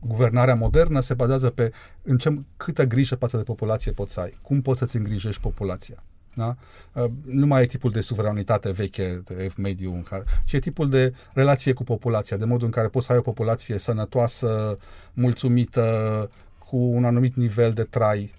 guvernarea 0.00 0.54
modernă 0.54 1.00
se 1.00 1.14
bazează 1.14 1.50
pe 1.50 1.72
în 2.02 2.18
ce, 2.18 2.40
câtă 2.56 2.84
grijă 2.84 3.14
față 3.14 3.36
de 3.36 3.42
populație 3.42 3.92
poți 3.92 4.12
să 4.12 4.20
ai. 4.20 4.38
Cum 4.42 4.62
poți 4.62 4.78
să-ți 4.78 4.96
îngrijești 4.96 5.40
populația. 5.40 6.02
Da? 6.34 6.56
Uh, 6.92 7.04
nu 7.24 7.46
mai 7.46 7.62
e 7.62 7.66
tipul 7.66 7.90
de 7.90 8.00
suveranitate 8.00 8.70
veche, 8.70 9.22
de 9.24 9.50
mediu, 9.56 9.94
în 9.94 10.02
care, 10.02 10.24
ci 10.44 10.52
e 10.52 10.58
tipul 10.58 10.88
de 10.88 11.14
relație 11.32 11.72
cu 11.72 11.84
populația, 11.84 12.36
de 12.36 12.44
modul 12.44 12.66
în 12.66 12.72
care 12.72 12.88
poți 12.88 13.06
să 13.06 13.12
ai 13.12 13.18
o 13.18 13.22
populație 13.22 13.78
sănătoasă, 13.78 14.78
mulțumită, 15.12 16.28
cu 16.58 16.76
un 16.76 17.04
anumit 17.04 17.34
nivel 17.34 17.72
de 17.72 17.82
trai. 17.82 18.34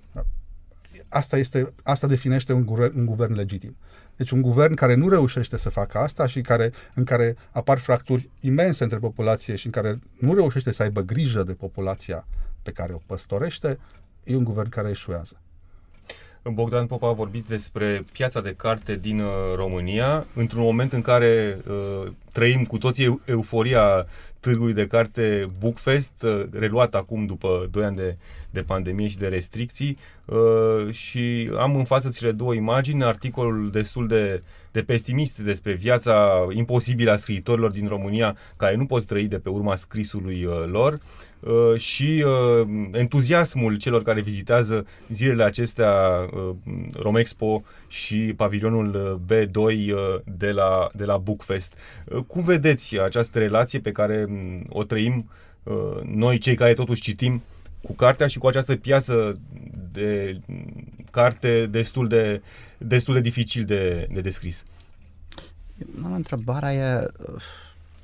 Asta, 1.09 1.37
este, 1.37 1.73
asta 1.83 2.07
definește 2.07 2.53
un 2.53 2.65
guvern, 2.65 2.99
un 2.99 3.05
guvern 3.05 3.33
legitim. 3.33 3.75
Deci 4.15 4.31
un 4.31 4.41
guvern 4.41 4.73
care 4.73 4.95
nu 4.95 5.09
reușește 5.09 5.57
să 5.57 5.69
facă 5.69 5.97
asta 5.97 6.27
și 6.27 6.41
care, 6.41 6.71
în 6.93 7.03
care 7.03 7.35
apar 7.51 7.77
fracturi 7.77 8.29
imense 8.39 8.83
între 8.83 8.97
populație 8.97 9.55
și 9.55 9.65
în 9.65 9.71
care 9.71 9.99
nu 10.19 10.33
reușește 10.33 10.71
să 10.71 10.83
aibă 10.83 11.01
grijă 11.01 11.43
de 11.43 11.53
populația 11.53 12.27
pe 12.63 12.71
care 12.71 12.93
o 12.93 12.99
păstorește, 13.05 13.79
e 14.23 14.35
un 14.35 14.43
guvern 14.43 14.69
care 14.69 14.89
eșuează. 14.89 15.40
Bogdan 16.49 16.87
Popa 16.87 17.07
a 17.07 17.11
vorbit 17.11 17.47
despre 17.47 18.03
piața 18.13 18.41
de 18.41 18.53
carte 18.57 18.95
din 18.95 19.19
uh, 19.19 19.31
România, 19.55 20.25
într-un 20.35 20.61
moment 20.61 20.93
în 20.93 21.01
care 21.01 21.57
uh, 21.67 22.11
trăim 22.31 22.63
cu 22.63 22.77
toții 22.77 23.21
euforia 23.25 24.05
târgului 24.39 24.73
de 24.73 24.87
carte 24.87 25.49
Bookfest, 25.59 26.11
uh, 26.23 26.43
reluat 26.51 26.95
acum 26.95 27.25
după 27.25 27.67
2 27.71 27.83
ani 27.83 27.95
de, 27.95 28.17
de 28.49 28.61
pandemie 28.61 29.07
și 29.07 29.17
de 29.17 29.27
restricții 29.27 29.97
uh, 30.25 30.93
și 30.93 31.51
am 31.57 31.75
în 31.75 31.83
față 31.83 32.09
cele 32.09 32.31
două 32.31 32.53
imagini, 32.53 33.03
articolul 33.03 33.69
destul 33.71 34.07
de, 34.07 34.43
de 34.71 34.81
pesimist 34.81 35.39
despre 35.39 35.73
viața 35.73 36.47
imposibilă 36.51 37.11
a 37.11 37.15
scriitorilor 37.15 37.71
din 37.71 37.87
România 37.87 38.37
care 38.57 38.75
nu 38.75 38.85
pot 38.85 39.05
trăi 39.05 39.27
de 39.27 39.37
pe 39.37 39.49
urma 39.49 39.75
scrisului 39.75 40.45
uh, 40.45 40.65
lor. 40.65 40.93
uh, 40.93 40.99
și 41.75 42.25
uh, 42.25 42.67
entuziasmul 42.91 43.75
celor 43.75 44.01
care 44.01 44.21
vizitează 44.21 44.85
zilele 45.09 45.43
acestea 45.43 45.93
uh, 46.33 46.55
Romexpo 46.93 47.63
și 47.87 48.33
pavilionul 48.37 49.19
uh, 49.27 49.37
B2 49.37 49.55
uh, 49.55 50.19
de 50.37 50.51
la, 50.51 50.89
de 50.93 51.05
la 51.05 51.17
Bookfest. 51.17 51.73
Uh, 52.05 52.23
cum 52.27 52.41
vedeți 52.41 52.99
această 52.99 53.39
relație 53.39 53.79
pe 53.79 53.91
care 53.91 54.25
mm, 54.29 54.65
o 54.69 54.83
trăim 54.83 55.29
uh, 55.63 56.01
noi, 56.03 56.37
cei 56.37 56.55
care 56.55 56.73
totuși 56.73 57.01
citim, 57.01 57.41
cu 57.81 57.93
cartea 57.93 58.27
și 58.27 58.37
cu 58.37 58.47
această 58.47 58.75
piață 58.75 59.39
de 59.91 60.39
mm, 60.45 60.85
carte 61.11 61.67
destul 61.71 62.07
de, 62.07 62.41
destul 62.77 63.13
de 63.13 63.19
dificil 63.19 63.63
de, 63.63 64.07
de 64.13 64.21
descris? 64.21 64.65
Întrebarea 66.13 66.73
e 66.73 67.07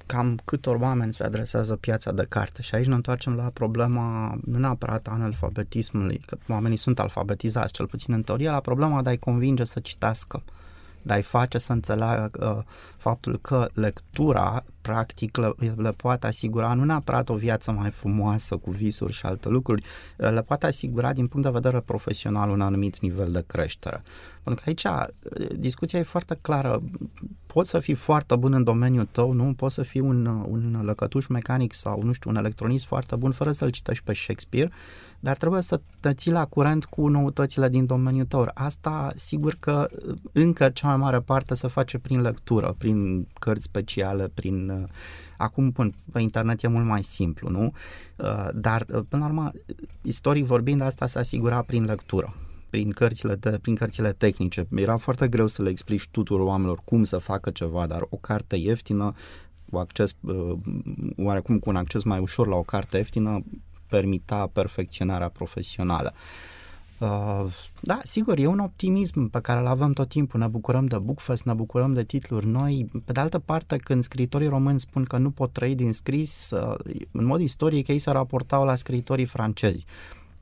cam 0.08 0.40
câtor 0.46 0.76
oameni 0.76 1.14
se 1.14 1.24
adresează 1.24 1.76
piața 1.76 2.12
de 2.12 2.26
carte. 2.30 2.62
Și 2.62 2.76
aici 2.76 2.86
ne 2.86 2.94
întoarcem 2.94 3.36
la 3.36 3.50
problema 3.54 4.38
nu 4.46 4.58
neapărat 4.58 5.08
analfabetismului, 5.08 6.22
că 6.26 6.38
oamenii 6.48 6.78
sunt 6.78 7.00
alfabetizați, 7.00 7.74
cel 7.74 7.88
puțin 7.88 8.14
în 8.14 8.22
teorie, 8.22 8.50
la 8.50 8.60
problema 8.60 9.02
de 9.02 9.10
a-i 9.10 9.18
convinge 9.18 9.64
să 9.64 9.80
citească 9.80 10.44
de 11.02 11.14
a-i 11.14 11.22
face 11.22 11.58
să 11.58 11.72
înțeleagă 11.72 12.56
uh, 12.58 12.64
faptul 12.98 13.40
că 13.42 13.68
lectura 13.74 14.64
practic 14.88 15.38
le, 15.38 15.54
le 15.76 15.92
poate 15.92 16.28
asigura 16.28 16.74
nu 16.74 16.84
neapărat 16.84 17.30
o 17.30 17.36
viață 17.36 17.72
mai 17.72 17.90
frumoasă 17.90 18.56
cu 18.56 18.72
visuri 18.72 19.14
și 19.14 19.26
alte 19.26 19.50
lucruri, 19.50 19.84
uh, 20.18 20.32
le 20.32 20.42
poate 20.42 20.66
asigura 20.66 21.14
din 21.14 21.28
punct 21.28 21.46
de 21.46 21.52
vedere 21.54 21.80
profesional 21.80 22.50
un 22.50 22.62
anumit 22.62 23.00
nivel 23.00 23.32
de 23.32 23.44
creștere. 23.48 24.04
Pentru 24.44 24.64
că 24.64 24.70
aici 24.70 24.84
uh, 24.84 25.58
discuția 25.58 26.00
e 26.00 26.04
foarte 26.04 26.38
clară. 26.42 26.82
Poți 27.48 27.70
să 27.70 27.80
fii 27.80 27.94
foarte 27.94 28.36
bun 28.36 28.54
în 28.54 28.64
domeniul 28.64 29.08
tău, 29.12 29.32
nu? 29.32 29.54
Poți 29.54 29.74
să 29.74 29.82
fii 29.82 30.02
un, 30.02 30.26
un 30.26 30.82
lăcătuș 30.84 31.28
mecanic 31.28 31.74
sau, 31.74 32.02
nu 32.04 32.12
știu, 32.12 32.30
un 32.30 32.36
electronist 32.36 32.86
foarte 32.86 33.16
bun 33.16 33.32
fără 33.32 33.52
să-l 33.52 33.70
citești 33.70 34.04
pe 34.04 34.14
Shakespeare, 34.14 34.72
dar 35.20 35.38
trebuie 35.38 35.62
să 35.62 35.80
te 36.00 36.14
ții 36.14 36.32
la 36.32 36.46
curent 36.46 36.86
cu 36.86 37.08
noutățile 37.08 37.70
din 37.70 37.86
domeniul 37.86 38.26
tău. 38.26 38.52
Asta, 38.54 39.12
sigur 39.16 39.56
că 39.60 39.90
încă 40.32 40.70
cea 40.70 40.88
mai 40.88 40.98
mare 40.98 41.20
parte 41.20 41.54
se 41.54 41.68
face 41.68 41.98
prin 41.98 42.22
lectură, 42.22 42.76
prin 42.78 43.28
cărți 43.40 43.64
speciale, 43.64 44.32
prin... 44.34 44.77
Uh, 44.84 44.90
acum 45.38 45.72
pe 46.12 46.22
internet 46.22 46.64
e 46.64 46.68
mult 46.68 46.86
mai 46.86 47.04
simplu, 47.04 47.50
nu? 47.50 47.74
Uh, 48.16 48.48
dar, 48.54 48.86
uh, 48.94 49.02
până 49.10 49.22
la 49.24 49.26
urmă, 49.26 49.52
istoric 50.02 50.46
vorbind, 50.46 50.82
asta 50.82 51.06
se 51.06 51.20
asigura 51.20 51.62
prin 51.62 51.86
lectură 51.86 52.36
prin 52.70 52.92
cărțile, 52.92 53.36
de, 53.36 53.58
prin 53.62 53.76
cărțile 53.76 54.12
tehnice. 54.12 54.68
Era 54.76 54.98
foarte 54.98 55.28
greu 55.28 55.48
să 55.48 55.62
le 55.62 55.70
explici 55.70 56.08
tuturor 56.12 56.46
oamenilor 56.46 56.80
cum 56.86 57.04
să 57.04 57.18
facă 57.18 57.50
ceva, 57.50 57.88
dar 57.88 58.06
o 58.10 58.16
carte 58.18 58.56
ieftină, 58.56 59.14
cu 59.70 59.78
acces, 59.78 60.16
oarecum 61.18 61.60
cu 61.60 61.70
un 61.70 61.76
acces 61.76 62.04
mai 62.04 62.20
ușor 62.20 62.48
la 62.48 62.56
o 62.56 62.62
carte 62.62 62.98
ieftină, 62.98 63.44
permita 63.88 64.50
perfecționarea 64.54 65.30
profesională. 65.30 66.14
Uh, 66.14 66.57
da, 67.80 68.00
sigur, 68.04 68.40
e 68.40 68.46
un 68.46 68.60
optimism 68.60 69.30
pe 69.30 69.40
care 69.40 69.60
îl 69.60 69.68
avem 69.68 69.92
tot 69.92 70.10
timpul. 70.10 70.40
Ne 70.40 70.48
bucurăm 70.48 70.86
de 70.86 70.98
Bookfest, 70.98 71.44
ne 71.44 71.54
bucurăm 71.54 71.94
de 71.94 72.04
titluri 72.04 72.46
noi. 72.46 72.86
Pe 73.06 73.12
de 73.12 73.20
altă 73.20 73.40
parte, 73.40 73.78
când 73.78 74.04
scriitorii 74.04 74.48
români 74.48 74.80
spun 74.80 75.04
că 75.04 75.18
nu 75.18 75.30
pot 75.30 75.52
trăi 75.52 75.76
din 75.76 75.94
scris, 75.94 76.50
uh, 76.50 76.76
în 77.12 77.26
mod 77.26 77.42
istoric 77.42 77.88
ei 77.88 77.98
se 77.98 78.12
raportau 78.12 78.66
la 78.66 78.76
scriitorii 78.76 79.26
francezi, 79.26 79.86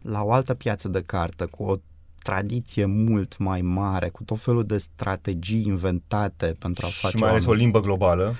la 0.01 0.23
o 0.23 0.31
altă 0.31 0.53
piață 0.53 0.87
de 0.87 1.01
carte, 1.05 1.45
cu 1.45 1.63
o 1.63 1.75
tradiție 2.23 2.85
mult 2.85 3.37
mai 3.37 3.61
mare, 3.61 4.09
cu 4.09 4.23
tot 4.23 4.41
felul 4.41 4.65
de 4.65 4.77
strategii 4.77 5.63
inventate 5.65 6.55
pentru 6.59 6.85
a 6.85 6.89
face... 6.89 7.15
Și 7.15 7.23
mai 7.23 7.29
ales 7.29 7.45
o 7.45 7.53
limbă 7.53 7.79
globală 7.79 8.35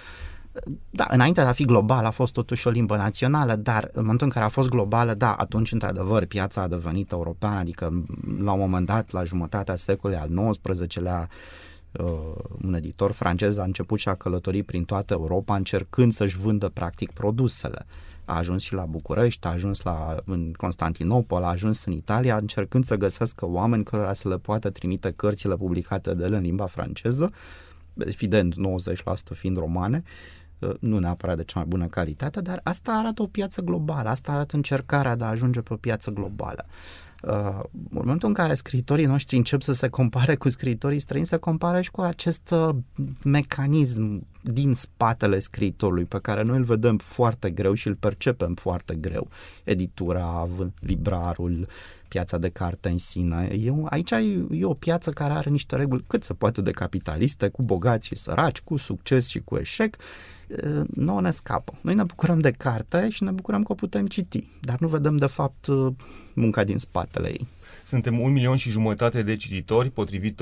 da, 0.90 1.08
înainte 1.10 1.42
de 1.42 1.48
a 1.48 1.52
fi 1.52 1.66
global 1.66 2.06
a 2.06 2.10
fost 2.10 2.34
totuși 2.34 2.68
o 2.68 2.70
limbă 2.70 2.96
națională, 2.96 3.56
dar 3.56 3.90
în 3.94 4.02
momentul 4.02 4.28
în 4.28 4.34
care 4.34 4.46
a 4.46 4.50
fost 4.50 4.70
globală, 4.70 5.14
da, 5.14 5.34
atunci 5.34 5.72
într-adevăr 5.72 6.26
piața 6.26 6.62
a 6.62 6.68
devenit 6.68 7.12
europeană, 7.12 7.60
adică 7.60 8.04
la 8.44 8.52
un 8.52 8.60
moment 8.60 8.86
dat, 8.86 9.12
la 9.12 9.24
jumătatea 9.24 9.76
secolului 9.76 10.22
al 10.22 10.58
XIX-lea, 10.62 11.30
un 12.66 12.74
editor 12.74 13.12
francez 13.12 13.58
a 13.58 13.64
început 13.64 14.00
și 14.00 14.10
a 14.10 14.16
călătorit 14.16 14.66
prin 14.66 14.84
toată 14.84 15.14
Europa 15.14 15.56
încercând 15.56 16.12
să-și 16.12 16.38
vândă 16.38 16.70
practic 16.70 17.12
produsele. 17.12 17.86
A 18.26 18.38
ajuns 18.38 18.64
și 18.64 18.74
la 18.74 18.86
București, 18.86 19.48
a 19.48 19.50
ajuns 19.50 19.82
la, 19.82 20.18
în 20.26 20.54
Constantinopol, 20.58 21.44
a 21.44 21.48
ajuns 21.48 21.86
în 21.86 21.94
Italia, 21.94 22.38
încercând 22.38 22.86
să 22.86 22.96
găsească 22.96 23.48
oameni 23.48 23.84
care 23.84 24.14
să 24.14 24.30
le 24.30 24.38
poată 24.38 24.70
trimite 24.70 25.14
cărțile 25.16 25.56
publicate 25.56 26.14
de 26.14 26.24
el 26.24 26.34
în 26.34 26.42
limba 26.42 26.66
franceză, 26.66 27.32
evident 27.98 28.56
90% 28.56 28.58
fiind 29.34 29.58
romane, 29.58 30.04
uh, 30.06 30.45
nu 30.80 31.00
neapărat 31.00 31.38
de 31.38 31.44
cea 31.44 31.60
mai 31.60 31.68
bună 31.68 31.86
calitate, 31.86 32.42
dar 32.42 32.60
asta 32.64 32.92
arată 32.92 33.22
o 33.22 33.26
piață 33.26 33.62
globală, 33.62 34.10
asta 34.10 34.32
arată 34.32 34.56
încercarea 34.56 35.16
de 35.16 35.24
a 35.24 35.28
ajunge 35.28 35.62
pe 35.62 35.74
o 35.74 35.76
piață 35.78 36.12
globală. 36.12 36.66
Uh, 37.22 37.60
în 37.72 37.90
momentul 37.90 38.28
în 38.28 38.34
care 38.34 38.54
scriitorii 38.54 39.06
noștri 39.06 39.38
încep 39.38 39.62
să 39.62 39.74
se 39.74 39.88
compare 39.88 40.36
cu 40.36 40.50
scriitorii 40.50 41.00
străini, 41.00 41.26
se 41.26 41.38
compare 41.38 41.82
și 41.82 41.92
cu 41.92 42.02
acest 42.02 42.52
uh, 42.52 42.76
mecanism 43.24 44.28
din 44.42 44.74
spatele 44.74 45.40
scriitorului 45.40 46.06
pe 46.06 46.20
care 46.22 46.44
noi 46.44 46.58
îl 46.58 46.64
vedem 46.64 46.98
foarte 46.98 47.50
greu 47.50 47.74
și 47.74 47.88
îl 47.88 47.96
percepem 47.96 48.54
foarte 48.54 48.96
greu. 48.96 49.28
Editura, 49.64 50.48
librarul, 50.80 51.68
piața 52.16 52.38
de 52.38 52.50
carte 52.50 52.90
în 52.90 52.98
sine. 52.98 53.50
E, 53.52 53.72
aici 53.86 54.12
e, 54.12 54.46
e 54.52 54.66
o 54.66 54.74
piață 54.74 55.12
care 55.12 55.34
are 55.34 55.50
niște 55.50 55.76
reguli 55.76 56.04
cât 56.08 56.24
se 56.24 56.34
poate 56.34 56.62
de 56.62 56.72
capitaliste, 56.72 57.48
cu 57.48 57.64
bogați 57.64 58.08
și 58.08 58.16
săraci, 58.16 58.62
cu 58.62 58.78
succes 58.78 59.28
și 59.28 59.40
cu 59.40 59.56
eșec 59.56 59.96
nouă 60.94 61.22
ne 61.22 61.32
scapă. 61.32 61.74
Noi 61.82 61.96
ne 61.96 62.04
bucurăm 62.04 62.40
de 62.40 62.52
carte 62.52 63.10
și 63.10 63.24
ne 63.24 63.32
bucurăm 63.32 63.64
că 63.64 63.72
o 63.72 63.76
putem 63.76 64.08
citi, 64.08 64.48
dar 64.62 64.80
nu 64.80 64.88
vedem 64.88 65.18
de 65.18 65.26
fapt 65.26 65.68
munca 66.34 66.64
din 66.64 66.78
spatele 66.78 67.28
ei. 67.28 67.48
Suntem 67.86 68.20
un 68.20 68.32
milion 68.32 68.56
și 68.56 68.70
jumătate 68.70 69.22
de 69.22 69.36
cititori, 69.36 69.90
potrivit 69.90 70.40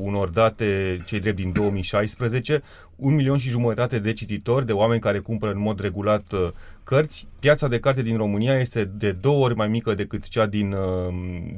unor 0.00 0.28
date 0.28 0.98
cei 1.06 1.20
drept 1.20 1.36
din 1.36 1.52
2016, 1.52 2.62
un 2.96 3.14
milion 3.14 3.38
și 3.38 3.48
jumătate 3.48 3.98
de 3.98 4.12
cititori, 4.12 4.66
de 4.66 4.72
oameni 4.72 5.00
care 5.00 5.18
cumpără 5.18 5.52
în 5.52 5.60
mod 5.60 5.80
regulat 5.80 6.32
cărți. 6.84 7.26
Piața 7.40 7.68
de 7.68 7.80
carte 7.80 8.02
din 8.02 8.16
România 8.16 8.58
este 8.58 8.84
de 8.84 9.10
două 9.10 9.44
ori 9.44 9.56
mai 9.56 9.68
mică 9.68 9.94
decât 9.94 10.28
cea 10.28 10.46
din, 10.46 10.74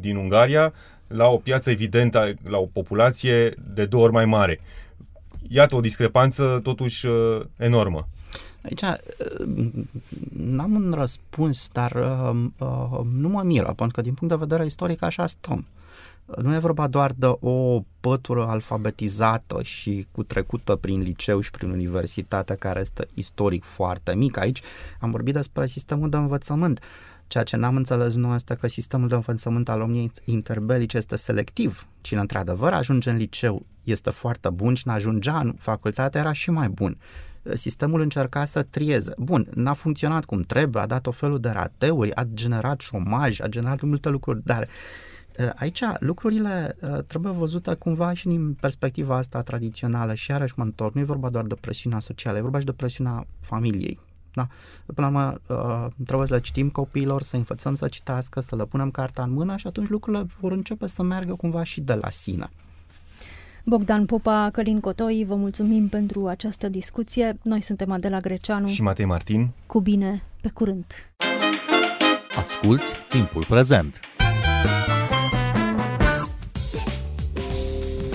din 0.01 0.17
Ungaria, 0.17 0.73
la 1.07 1.27
o 1.27 1.37
piață 1.37 1.71
evidentă, 1.71 2.35
la 2.49 2.59
o 2.59 2.67
populație 2.73 3.55
de 3.75 3.85
două 3.85 4.05
ori 4.05 4.13
mai 4.13 4.25
mare 4.25 4.61
iată 5.49 5.77
o 5.77 5.81
discrepanță 5.81 6.61
totuși 6.63 7.07
uh, 7.07 7.41
enormă. 7.57 8.09
Aici 8.67 8.83
uh, 8.83 9.85
n-am 10.37 10.75
un 10.75 10.93
răspuns, 10.97 11.69
dar 11.73 11.93
uh, 11.93 12.45
uh, 12.59 13.01
nu 13.13 13.29
mă 13.29 13.43
miră, 13.43 13.73
pentru 13.77 13.91
că 13.91 14.01
din 14.01 14.15
punct 14.15 14.35
de 14.35 14.41
vedere 14.41 14.65
istoric 14.65 15.03
așa 15.03 15.27
stăm. 15.27 15.67
Nu 16.43 16.55
e 16.55 16.59
vorba 16.59 16.87
doar 16.87 17.13
de 17.17 17.27
o 17.41 17.81
pătură 18.01 18.47
alfabetizată 18.47 19.63
și 19.63 20.07
cu 20.13 20.23
trecută 20.23 20.77
prin 20.77 21.01
liceu 21.01 21.41
și 21.41 21.51
prin 21.51 21.71
universitate 21.71 22.55
care 22.55 22.81
este 22.81 23.07
istoric 23.15 23.63
foarte 23.65 24.15
mic. 24.15 24.37
Aici 24.37 24.61
am 25.01 25.11
vorbit 25.11 25.35
despre 25.35 25.67
sistemul 25.67 26.09
de 26.09 26.17
învățământ. 26.17 26.81
Ceea 27.27 27.45
ce 27.45 27.57
n-am 27.57 27.77
înțeles 27.77 28.15
nu 28.15 28.35
este 28.35 28.55
că 28.55 28.67
sistemul 28.67 29.09
de 29.09 29.15
învățământ 29.15 29.69
al 29.69 29.79
României 29.79 30.11
interbelice 30.25 30.97
este 30.97 31.17
selectiv. 31.17 31.87
Cine 32.01 32.21
într-adevăr 32.21 32.73
ajunge 32.73 33.11
în 33.11 33.17
liceu 33.17 33.67
este 33.85 34.11
foarte 34.11 34.49
bun 34.49 34.75
și 34.75 34.87
n-ajungea 34.87 35.39
în 35.39 35.55
facultate 35.59 36.19
era 36.19 36.33
și 36.33 36.51
mai 36.51 36.69
bun. 36.69 36.97
Sistemul 37.55 38.01
încerca 38.01 38.45
să 38.45 38.63
trieze. 38.63 39.15
Bun, 39.19 39.49
n-a 39.55 39.73
funcționat 39.73 40.25
cum 40.25 40.43
trebuie, 40.43 40.83
a 40.83 40.87
dat 40.87 41.07
o 41.07 41.11
felul 41.11 41.41
de 41.41 41.49
rateuri, 41.49 42.15
a 42.15 42.25
generat 42.35 42.81
șomaj, 42.81 43.41
a 43.41 43.47
generat 43.47 43.81
multe 43.81 44.09
lucruri, 44.09 44.41
dar 44.45 44.69
Aici 45.55 45.81
lucrurile 45.99 46.77
trebuie 47.07 47.33
văzute 47.33 47.75
cumva 47.75 48.13
și 48.13 48.27
din 48.27 48.55
perspectiva 48.55 49.17
asta 49.17 49.43
tradițională 49.43 50.15
și 50.15 50.31
iarăși 50.31 50.53
mă 50.57 50.65
întorc, 50.65 50.95
nu 50.95 51.01
e 51.01 51.05
vorba 51.05 51.29
doar 51.29 51.45
de 51.45 51.55
presiunea 51.61 51.99
socială, 51.99 52.39
e 52.39 52.41
vorba 52.41 52.59
și 52.59 52.65
de 52.65 52.73
presiunea 52.73 53.27
familiei. 53.41 53.99
Da? 54.33 54.47
Până 54.95 55.09
la 55.11 55.19
urmă, 55.19 55.41
uh, 55.47 55.87
trebuie 56.05 56.29
să 56.29 56.39
citim 56.39 56.69
copiilor, 56.69 57.23
să 57.23 57.37
învățăm 57.37 57.75
să 57.75 57.89
citească, 57.89 58.41
să 58.41 58.57
le 58.57 58.65
punem 58.65 58.91
cartea 58.91 59.25
în 59.25 59.33
mână 59.33 59.57
și 59.57 59.67
atunci 59.67 59.89
lucrurile 59.89 60.27
vor 60.41 60.53
începe 60.53 60.87
să 60.87 61.03
meargă 61.03 61.35
cumva 61.35 61.63
și 61.63 61.81
de 61.81 61.95
la 61.95 62.11
sine. 62.11 62.49
Bogdan 63.69 64.05
Popa, 64.05 64.49
Călin 64.53 64.81
Cotoi, 64.81 65.25
vă 65.29 65.35
mulțumim 65.35 65.89
pentru 65.89 66.27
această 66.27 66.69
discuție. 66.69 67.39
Noi 67.43 67.61
suntem 67.61 67.91
Adela 67.91 68.21
Greceanu 68.21 68.67
și 68.67 68.83
Matei 68.83 69.05
Martin. 69.05 69.49
Cu 69.67 69.81
bine, 69.81 70.23
pe 70.41 70.51
curând! 70.55 70.85
Asculți 72.39 72.93
timpul 73.09 73.45
prezent! 73.45 74.01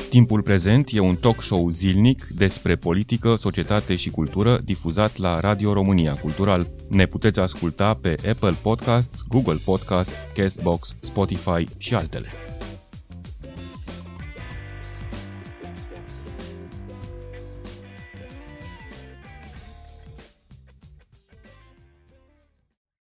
Timpul 0.09 0.41
prezent 0.41 0.89
e 0.91 0.99
un 0.99 1.15
talk 1.15 1.41
show 1.41 1.69
zilnic 1.69 2.27
despre 2.35 2.75
politică, 2.75 3.35
societate 3.35 3.95
și 3.95 4.09
cultură 4.09 4.59
difuzat 4.63 5.17
la 5.17 5.39
Radio 5.39 5.73
România 5.73 6.13
Cultural. 6.13 6.67
Ne 6.87 7.05
puteți 7.05 7.39
asculta 7.39 7.93
pe 7.93 8.15
Apple 8.29 8.55
Podcasts, 8.61 9.23
Google 9.27 9.57
Podcasts, 9.65 10.13
Castbox, 10.35 10.95
Spotify 10.99 11.65
și 11.77 11.95
altele. 11.95 12.27